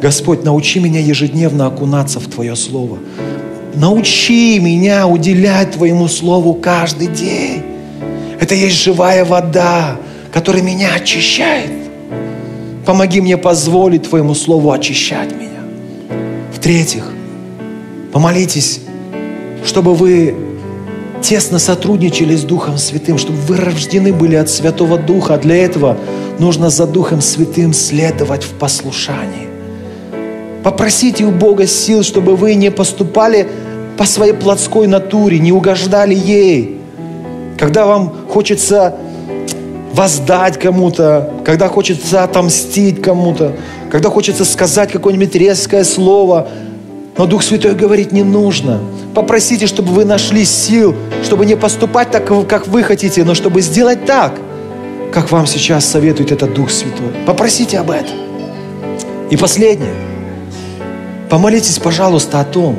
Господь, 0.00 0.44
научи 0.44 0.78
меня 0.78 1.00
ежедневно 1.00 1.66
окунаться 1.66 2.20
в 2.20 2.28
Твое 2.28 2.54
Слово. 2.54 2.98
Научи 3.74 4.58
меня 4.60 5.06
уделять 5.06 5.72
Твоему 5.72 6.08
Слову 6.08 6.54
каждый 6.54 7.08
день. 7.08 7.62
Это 8.40 8.54
есть 8.54 8.76
живая 8.76 9.24
вода, 9.24 9.96
которая 10.32 10.62
меня 10.62 10.94
очищает. 10.94 11.70
Помоги 12.86 13.20
мне 13.20 13.36
позволить 13.36 14.08
Твоему 14.08 14.34
Слову 14.34 14.70
очищать 14.70 15.34
меня. 15.34 15.48
В-третьих, 16.54 17.04
помолитесь, 18.12 18.80
чтобы 19.64 19.94
вы 19.94 20.34
тесно 21.22 21.58
сотрудничали 21.58 22.36
с 22.36 22.44
Духом 22.44 22.78
Святым, 22.78 23.18
чтобы 23.18 23.38
вы 23.40 23.56
рождены 23.56 24.12
были 24.12 24.36
от 24.36 24.48
Святого 24.48 24.96
Духа. 24.96 25.36
Для 25.38 25.56
этого 25.56 25.98
нужно 26.38 26.70
за 26.70 26.86
Духом 26.86 27.20
Святым 27.20 27.72
следовать 27.74 28.44
в 28.44 28.50
послушании. 28.50 29.47
Попросите 30.62 31.24
у 31.24 31.30
Бога 31.30 31.66
сил, 31.66 32.02
чтобы 32.02 32.36
вы 32.36 32.54
не 32.54 32.70
поступали 32.70 33.48
по 33.96 34.04
своей 34.04 34.32
плотской 34.32 34.86
натуре, 34.86 35.38
не 35.38 35.52
угождали 35.52 36.14
ей. 36.14 36.80
Когда 37.58 37.86
вам 37.86 38.12
хочется 38.28 38.96
воздать 39.92 40.58
кому-то, 40.58 41.32
когда 41.44 41.68
хочется 41.68 42.22
отомстить 42.22 43.02
кому-то, 43.02 43.52
когда 43.90 44.10
хочется 44.10 44.44
сказать 44.44 44.92
какое-нибудь 44.92 45.34
резкое 45.34 45.84
слово, 45.84 46.48
но 47.16 47.26
Дух 47.26 47.42
Святой 47.42 47.74
говорит, 47.74 48.12
не 48.12 48.22
нужно. 48.22 48.80
Попросите, 49.14 49.66
чтобы 49.66 49.92
вы 49.92 50.04
нашли 50.04 50.44
сил, 50.44 50.94
чтобы 51.24 51.46
не 51.46 51.56
поступать 51.56 52.10
так, 52.12 52.26
как 52.48 52.68
вы 52.68 52.82
хотите, 52.84 53.24
но 53.24 53.34
чтобы 53.34 53.60
сделать 53.60 54.04
так, 54.06 54.34
как 55.12 55.32
вам 55.32 55.46
сейчас 55.46 55.84
советует 55.84 56.30
этот 56.30 56.54
Дух 56.54 56.70
Святой. 56.70 57.10
Попросите 57.26 57.78
об 57.78 57.90
этом. 57.90 58.16
И 59.30 59.36
последнее– 59.36 59.94
помолитесь, 61.28 61.78
пожалуйста, 61.78 62.40
о 62.40 62.44
том, 62.44 62.78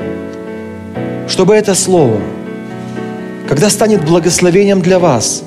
чтобы 1.28 1.56
это 1.56 1.76
слово, 1.76 2.20
когда 3.48 3.70
станет 3.70 4.06
благословением 4.06 4.82
для 4.82 5.00
вас, 5.00 5.44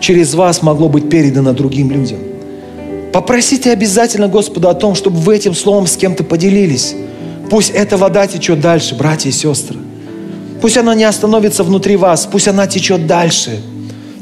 через 0.00 0.34
вас 0.34 0.62
могло 0.62 0.88
быть 0.88 1.08
передано 1.08 1.52
другим 1.52 1.90
людям. 1.90 2.18
Попросите 3.12 3.72
обязательно 3.72 4.28
Господа 4.28 4.70
о 4.70 4.74
том, 4.74 4.94
чтобы 4.94 5.18
вы 5.18 5.36
этим 5.36 5.54
словом 5.54 5.86
с 5.86 5.96
кем-то 5.96 6.24
поделились. 6.24 6.94
Пусть 7.50 7.70
эта 7.70 7.96
вода 7.96 8.26
течет 8.26 8.60
дальше, 8.60 8.94
братья 8.94 9.30
и 9.30 9.32
сестры. 9.32 9.78
Пусть 10.60 10.76
она 10.76 10.94
не 10.94 11.04
остановится 11.04 11.64
внутри 11.64 11.96
вас, 11.96 12.28
пусть 12.30 12.48
она 12.48 12.66
течет 12.66 13.06
дальше. 13.06 13.60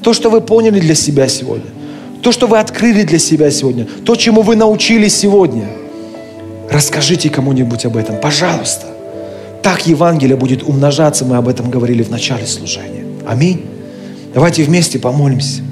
То, 0.02 0.12
что 0.12 0.30
вы 0.30 0.40
поняли 0.40 0.78
для 0.78 0.94
себя 0.94 1.28
сегодня, 1.28 1.70
то, 2.22 2.32
что 2.32 2.46
вы 2.46 2.58
открыли 2.58 3.02
для 3.02 3.18
себя 3.18 3.50
сегодня, 3.50 3.86
то, 4.04 4.14
чему 4.14 4.42
вы 4.42 4.54
научились 4.54 5.16
сегодня, 5.16 5.66
расскажите 6.70 7.30
кому-нибудь 7.30 7.84
об 7.84 7.96
этом, 7.96 8.16
пожалуйста. 8.20 8.86
Так 9.62 9.86
Евангелие 9.86 10.36
будет 10.36 10.62
умножаться, 10.62 11.24
мы 11.24 11.36
об 11.36 11.48
этом 11.48 11.70
говорили 11.70 12.02
в 12.02 12.10
начале 12.10 12.46
служения. 12.46 13.04
Аминь. 13.26 13.66
Давайте 14.32 14.62
вместе 14.62 14.98
помолимся. 14.98 15.62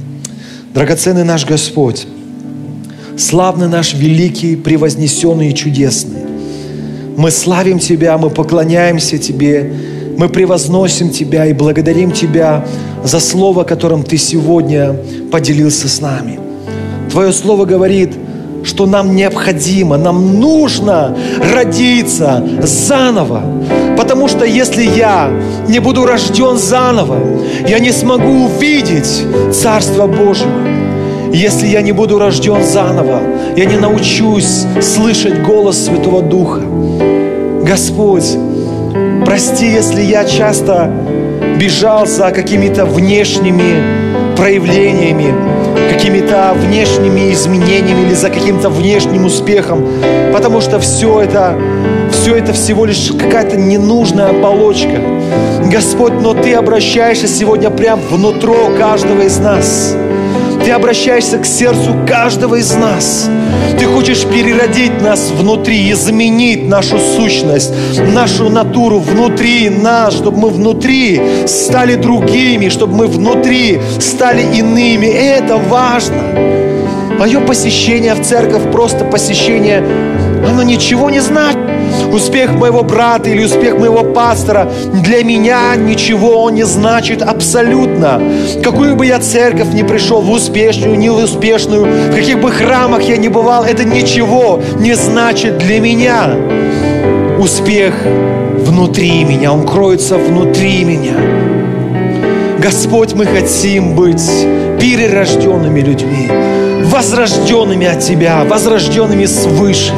Драгоценный 0.75 1.23
наш 1.23 1.47
Господь, 1.47 2.07
славный 3.17 3.69
наш 3.69 3.95
великий, 3.95 4.57
превознесенный 4.57 5.51
и 5.51 5.55
чудесный. 5.55 6.23
Мы 7.17 7.31
славим 7.31 7.79
Тебя, 7.79 8.19
мы 8.19 8.31
поклоняемся 8.31 9.19
Тебе, 9.19 9.73
мы 10.19 10.29
превозносим 10.29 11.11
Тебя 11.11 11.47
и 11.47 11.53
благодарим 11.53 12.11
Тебя 12.11 12.67
за 13.05 13.21
Слово, 13.21 13.63
которым 13.63 14.03
Ты 14.03 14.17
сегодня 14.17 14.97
поделился 15.31 15.89
с 15.89 16.01
нами. 16.01 16.41
Твое 17.11 17.33
Слово 17.33 17.65
говорит, 17.67 18.11
что 18.65 18.87
нам 18.87 19.15
необходимо, 19.15 19.97
нам 19.97 20.41
нужно 20.41 21.17
родиться 21.55 22.43
заново. 22.63 23.43
Потому 23.97 24.29
что 24.29 24.45
если 24.45 24.83
я 24.83 25.31
не 25.69 25.79
буду 25.79 26.05
рожден 26.05 26.59
заново, 26.59 27.19
я 27.69 27.79
не 27.79 27.93
смогу 27.93 28.47
увидеть 28.47 29.25
Царство 29.53 30.07
Божьего. 30.07 30.75
Если 31.33 31.67
я 31.67 31.83
не 31.83 31.93
буду 31.93 32.19
рожден 32.19 32.63
заново, 32.63 33.21
я 33.57 33.65
не 33.65 33.77
научусь 33.77 34.65
слышать 34.81 35.43
голос 35.43 35.85
Святого 35.85 36.23
Духа. 36.23 36.63
Господь, 37.63 38.37
прости, 39.25 39.67
если 39.67 40.03
я 40.03 40.25
часто 40.25 40.91
бежал 41.59 42.07
за 42.07 42.31
какими-то 42.31 42.85
внешними 42.85 44.37
проявлениями, 44.37 45.35
какими-то 45.91 46.55
внешними 46.55 47.33
изменениями 47.33 48.07
или 48.07 48.15
за 48.15 48.31
каким-то 48.31 48.69
внешним 48.69 49.25
успехом, 49.25 49.87
потому 50.33 50.61
что 50.61 50.79
все 50.79 51.21
это, 51.21 51.57
все 52.13 52.37
это 52.37 52.53
всего 52.53 52.85
лишь 52.85 53.11
какая-то 53.19 53.57
ненужная 53.57 54.31
оболочка. 54.31 55.01
Господь, 55.71 56.15
но 56.21 56.35
Ты 56.35 56.55
обращаешься 56.55 57.27
сегодня 57.27 57.71
прям 57.71 58.01
внутрь 58.01 58.51
каждого 58.79 59.23
из 59.23 59.39
нас. 59.39 59.97
Ты 60.65 60.71
обращаешься 60.71 61.39
к 61.39 61.45
сердцу 61.45 61.95
каждого 62.09 62.55
из 62.55 62.75
нас. 62.75 63.29
Ты 63.79 63.85
хочешь 63.85 64.25
переродить 64.25 65.03
нас 65.03 65.31
внутри, 65.31 65.93
изменить 65.93 66.67
нашу 66.67 66.99
сущность, 66.99 67.73
нашу 68.15 68.49
натуру 68.49 68.99
внутри 68.99 69.69
нас, 69.69 70.15
чтобы 70.15 70.39
мы 70.39 70.49
внутри 70.49 71.21
стали 71.47 71.97
другими, 71.97 72.71
чтобы 72.71 72.95
мы 72.95 73.07
внутри 73.09 73.79
стали 74.01 74.43
иными. 74.57 75.07
И 75.07 75.11
это 75.11 75.59
важно. 75.59 76.23
Мое 77.19 77.41
посещение 77.41 78.15
в 78.15 78.23
церковь, 78.23 78.73
просто 78.73 79.05
посещение, 79.05 79.85
оно 80.47 80.63
ничего 80.63 81.11
не 81.11 81.21
значит 81.21 81.59
успех 82.13 82.53
моего 82.53 82.83
брата 82.83 83.29
или 83.29 83.45
успех 83.45 83.79
моего 83.79 84.05
пастора 84.05 84.71
для 84.93 85.25
меня 85.25 85.75
ничего 85.77 86.49
не 86.51 86.65
значит 86.65 87.23
абсолютно. 87.23 88.21
Какую 88.63 88.97
бы 88.97 89.07
я 89.07 89.19
церковь 89.19 89.73
ни 89.73 89.83
пришел, 89.83 90.21
в 90.21 90.31
успешную, 90.31 90.97
не 90.97 91.11
в 91.11 91.17
успешную, 91.17 91.85
в 91.85 92.15
каких 92.15 92.41
бы 92.41 92.51
храмах 92.51 93.03
я 93.03 93.17
ни 93.17 93.29
бывал, 93.29 93.65
это 93.65 93.85
ничего 93.85 94.61
не 94.79 94.95
значит 94.95 95.59
для 95.59 95.81
меня. 95.81 96.31
Успех 97.39 97.95
внутри 98.05 99.25
меня, 99.25 99.53
он 99.53 99.67
кроется 99.67 100.17
внутри 100.17 100.85
меня. 100.85 101.15
Господь, 102.59 103.13
мы 103.13 103.27
хотим 103.27 103.95
быть 103.95 104.25
перерожденными 104.81 105.81
людьми, 105.81 106.31
возрожденными 106.85 107.87
от 107.87 108.01
Тебя, 108.01 108.45
возрожденными 108.45 109.27
свыше 109.27 109.93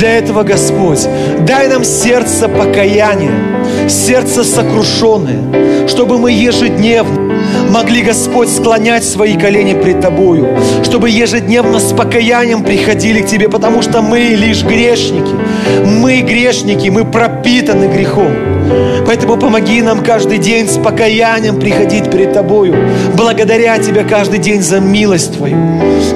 для 0.00 0.16
этого, 0.16 0.44
Господь. 0.44 1.06
Дай 1.46 1.68
нам 1.68 1.84
сердце 1.84 2.48
покаяния, 2.48 3.32
сердце 3.86 4.44
сокрушенное, 4.44 5.86
чтобы 5.86 6.16
мы 6.16 6.32
ежедневно 6.32 7.30
могли, 7.68 8.02
Господь, 8.02 8.48
склонять 8.48 9.04
свои 9.04 9.36
колени 9.36 9.74
пред 9.74 10.00
Тобою, 10.00 10.48
чтобы 10.82 11.10
ежедневно 11.10 11.78
с 11.78 11.92
покаянием 11.92 12.64
приходили 12.64 13.20
к 13.20 13.26
Тебе, 13.26 13.50
потому 13.50 13.82
что 13.82 14.00
мы 14.00 14.20
лишь 14.20 14.62
грешники. 14.62 15.34
Мы 15.84 16.22
грешники, 16.22 16.88
мы 16.88 17.04
пропитаны 17.04 17.84
грехом. 17.84 18.32
Поэтому 19.06 19.36
помоги 19.36 19.82
нам 19.82 20.04
каждый 20.04 20.38
день 20.38 20.68
с 20.68 20.76
покаянием 20.78 21.58
приходить 21.58 22.10
перед 22.10 22.32
Тобою, 22.32 22.74
благодаря 23.16 23.78
Тебя 23.78 24.04
каждый 24.04 24.38
день 24.38 24.62
за 24.62 24.80
милость 24.80 25.36
Твою. 25.36 25.56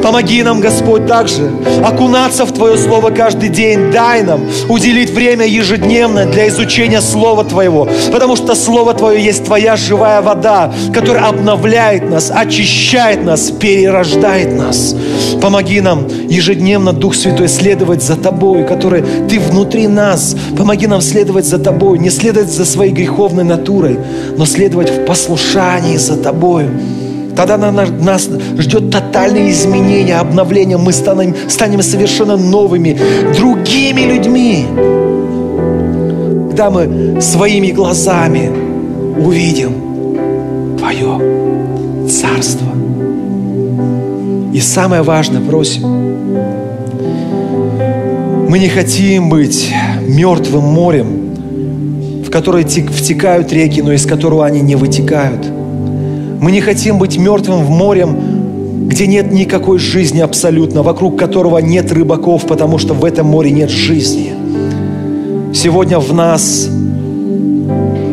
Помоги 0.03 0.43
нам, 0.43 0.61
Господь, 0.61 1.07
также 1.07 1.51
окунаться 1.83 2.45
в 2.45 2.53
Твое 2.53 2.77
Слово 2.77 3.11
каждый 3.11 3.49
день. 3.49 3.91
Дай 3.91 4.23
нам 4.23 4.43
уделить 4.69 5.11
время 5.11 5.47
ежедневно 5.47 6.27
для 6.27 6.49
изучения 6.49 7.01
Слова 7.01 7.45
Твоего, 7.45 7.89
потому 8.13 8.37
что 8.37 8.55
Слово 8.55 8.95
Твое 8.95 9.25
есть 9.25 9.45
Твоя 9.45 9.77
живая 9.77 10.21
вода, 10.21 10.73
которая 10.93 11.25
обновляет 11.25 12.09
нас, 12.11 12.31
очищает 12.35 13.25
нас, 13.25 13.51
перерождает 13.51 14.53
нас. 14.53 14.95
Помоги 15.41 15.81
нам 15.81 16.07
ежедневно, 16.29 16.93
Дух 16.93 17.15
Святой, 17.15 17.49
следовать 17.49 18.03
за 18.03 18.17
Тобой, 18.17 18.65
который 18.65 19.03
Ты 19.29 19.41
внутри 19.41 19.89
нас. 19.89 20.37
Помоги 20.57 20.87
нам 20.87 21.01
следовать 21.01 21.47
за 21.47 21.59
Тобой, 21.59 21.99
не 21.99 22.11
следовать 22.11 22.44
за 22.51 22.65
своей 22.65 22.93
греховной 22.93 23.45
натурой, 23.45 23.99
но 24.37 24.47
следовать 24.47 24.91
в 24.91 25.05
послушании 25.05 25.97
за 25.97 26.17
Тобою. 26.17 26.71
Тогда 27.37 27.57
нас 27.59 28.29
ждет 28.59 28.91
тотальное 28.91 29.51
изменение, 29.51 30.17
обновление. 30.17 30.77
Мы 30.77 30.93
станем, 30.93 31.35
станем 31.49 31.83
совершенно 31.83 32.37
новыми, 32.37 32.97
другими 33.37 34.03
людьми. 34.03 34.67
Когда 36.51 36.71
мы 36.71 37.21
своими 37.21 37.73
глазами 37.73 38.51
увидим 39.19 40.77
Твое 40.79 42.09
Царство. 42.09 42.69
И 44.53 44.61
самое 44.61 45.03
важное, 45.03 45.41
просим, 45.41 45.83
мы 48.49 48.59
не 48.61 48.69
хотим 48.69 49.29
быть 49.29 49.75
мертвым 50.07 50.63
морем, 50.63 51.24
в 52.35 52.37
которое 52.37 52.65
втекают 52.65 53.53
реки, 53.53 53.81
но 53.81 53.93
из 53.93 54.07
которого 54.07 54.45
они 54.45 54.61
не 54.61 54.75
вытекают. 54.75 55.47
Мы 56.41 56.51
не 56.51 56.61
хотим 56.61 56.99
быть 56.99 57.17
мертвым 57.17 57.65
в 57.65 57.71
морем, 57.71 58.89
где 58.89 59.07
нет 59.07 59.31
никакой 59.31 59.79
жизни 59.79 60.21
абсолютно, 60.21 60.83
вокруг 60.83 61.17
которого 61.17 61.59
нет 61.59 61.93
рыбаков, 61.93 62.45
потому 62.47 62.79
что 62.79 62.93
в 62.93 63.05
этом 63.05 63.29
море 63.29 63.53
нет 63.53 63.71
жизни. 63.71 64.33
Сегодня 65.55 66.01
в 66.01 66.13
нас 66.13 66.69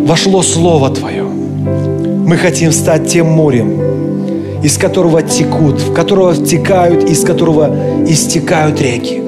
вошло 0.05 0.43
Слово 0.43 0.91
Твое. 0.91 1.23
Мы 1.23 2.37
хотим 2.37 2.71
стать 2.71 3.07
тем 3.07 3.25
морем, 3.25 3.71
из 4.61 4.77
которого 4.77 5.23
текут, 5.23 5.81
в 5.81 5.93
которого 5.93 6.33
втекают, 6.35 7.09
из 7.09 7.23
которого 7.23 7.75
истекают 8.07 8.79
реки. 8.79 9.19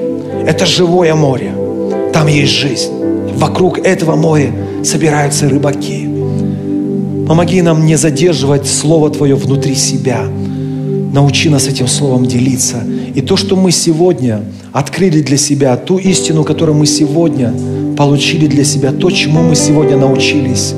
Это 0.46 0.66
живое 0.66 1.16
море. 1.16 1.50
Там 2.12 2.28
есть 2.28 2.52
жизнь. 2.52 2.92
Вокруг 3.36 3.80
этого 3.80 4.14
моря 4.14 4.52
собираются 4.86 5.48
рыбаки. 5.48 6.08
Помоги 7.26 7.62
нам 7.62 7.86
не 7.86 7.96
задерживать 7.96 8.66
Слово 8.66 9.10
Твое 9.10 9.34
внутри 9.34 9.74
себя. 9.74 10.24
Научи 11.12 11.48
нас 11.48 11.68
этим 11.68 11.88
Словом 11.88 12.26
делиться. 12.26 12.78
И 13.14 13.20
то, 13.20 13.36
что 13.36 13.56
мы 13.56 13.70
сегодня 13.70 14.42
открыли 14.72 15.22
для 15.22 15.36
себя, 15.36 15.76
ту 15.76 15.98
истину, 15.98 16.44
которую 16.44 16.76
мы 16.76 16.86
сегодня 16.86 17.54
получили 17.96 18.46
для 18.46 18.64
себя, 18.64 18.92
то, 18.92 19.10
чему 19.10 19.42
мы 19.42 19.54
сегодня 19.54 19.96
научились, 19.96 20.74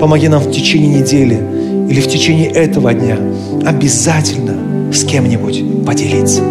помоги 0.00 0.28
нам 0.28 0.42
в 0.42 0.50
течение 0.50 1.00
недели 1.00 1.38
или 1.88 2.00
в 2.00 2.08
течение 2.08 2.48
этого 2.48 2.92
дня 2.94 3.18
обязательно 3.64 4.92
с 4.92 5.04
кем-нибудь 5.04 5.84
поделиться. 5.84 6.42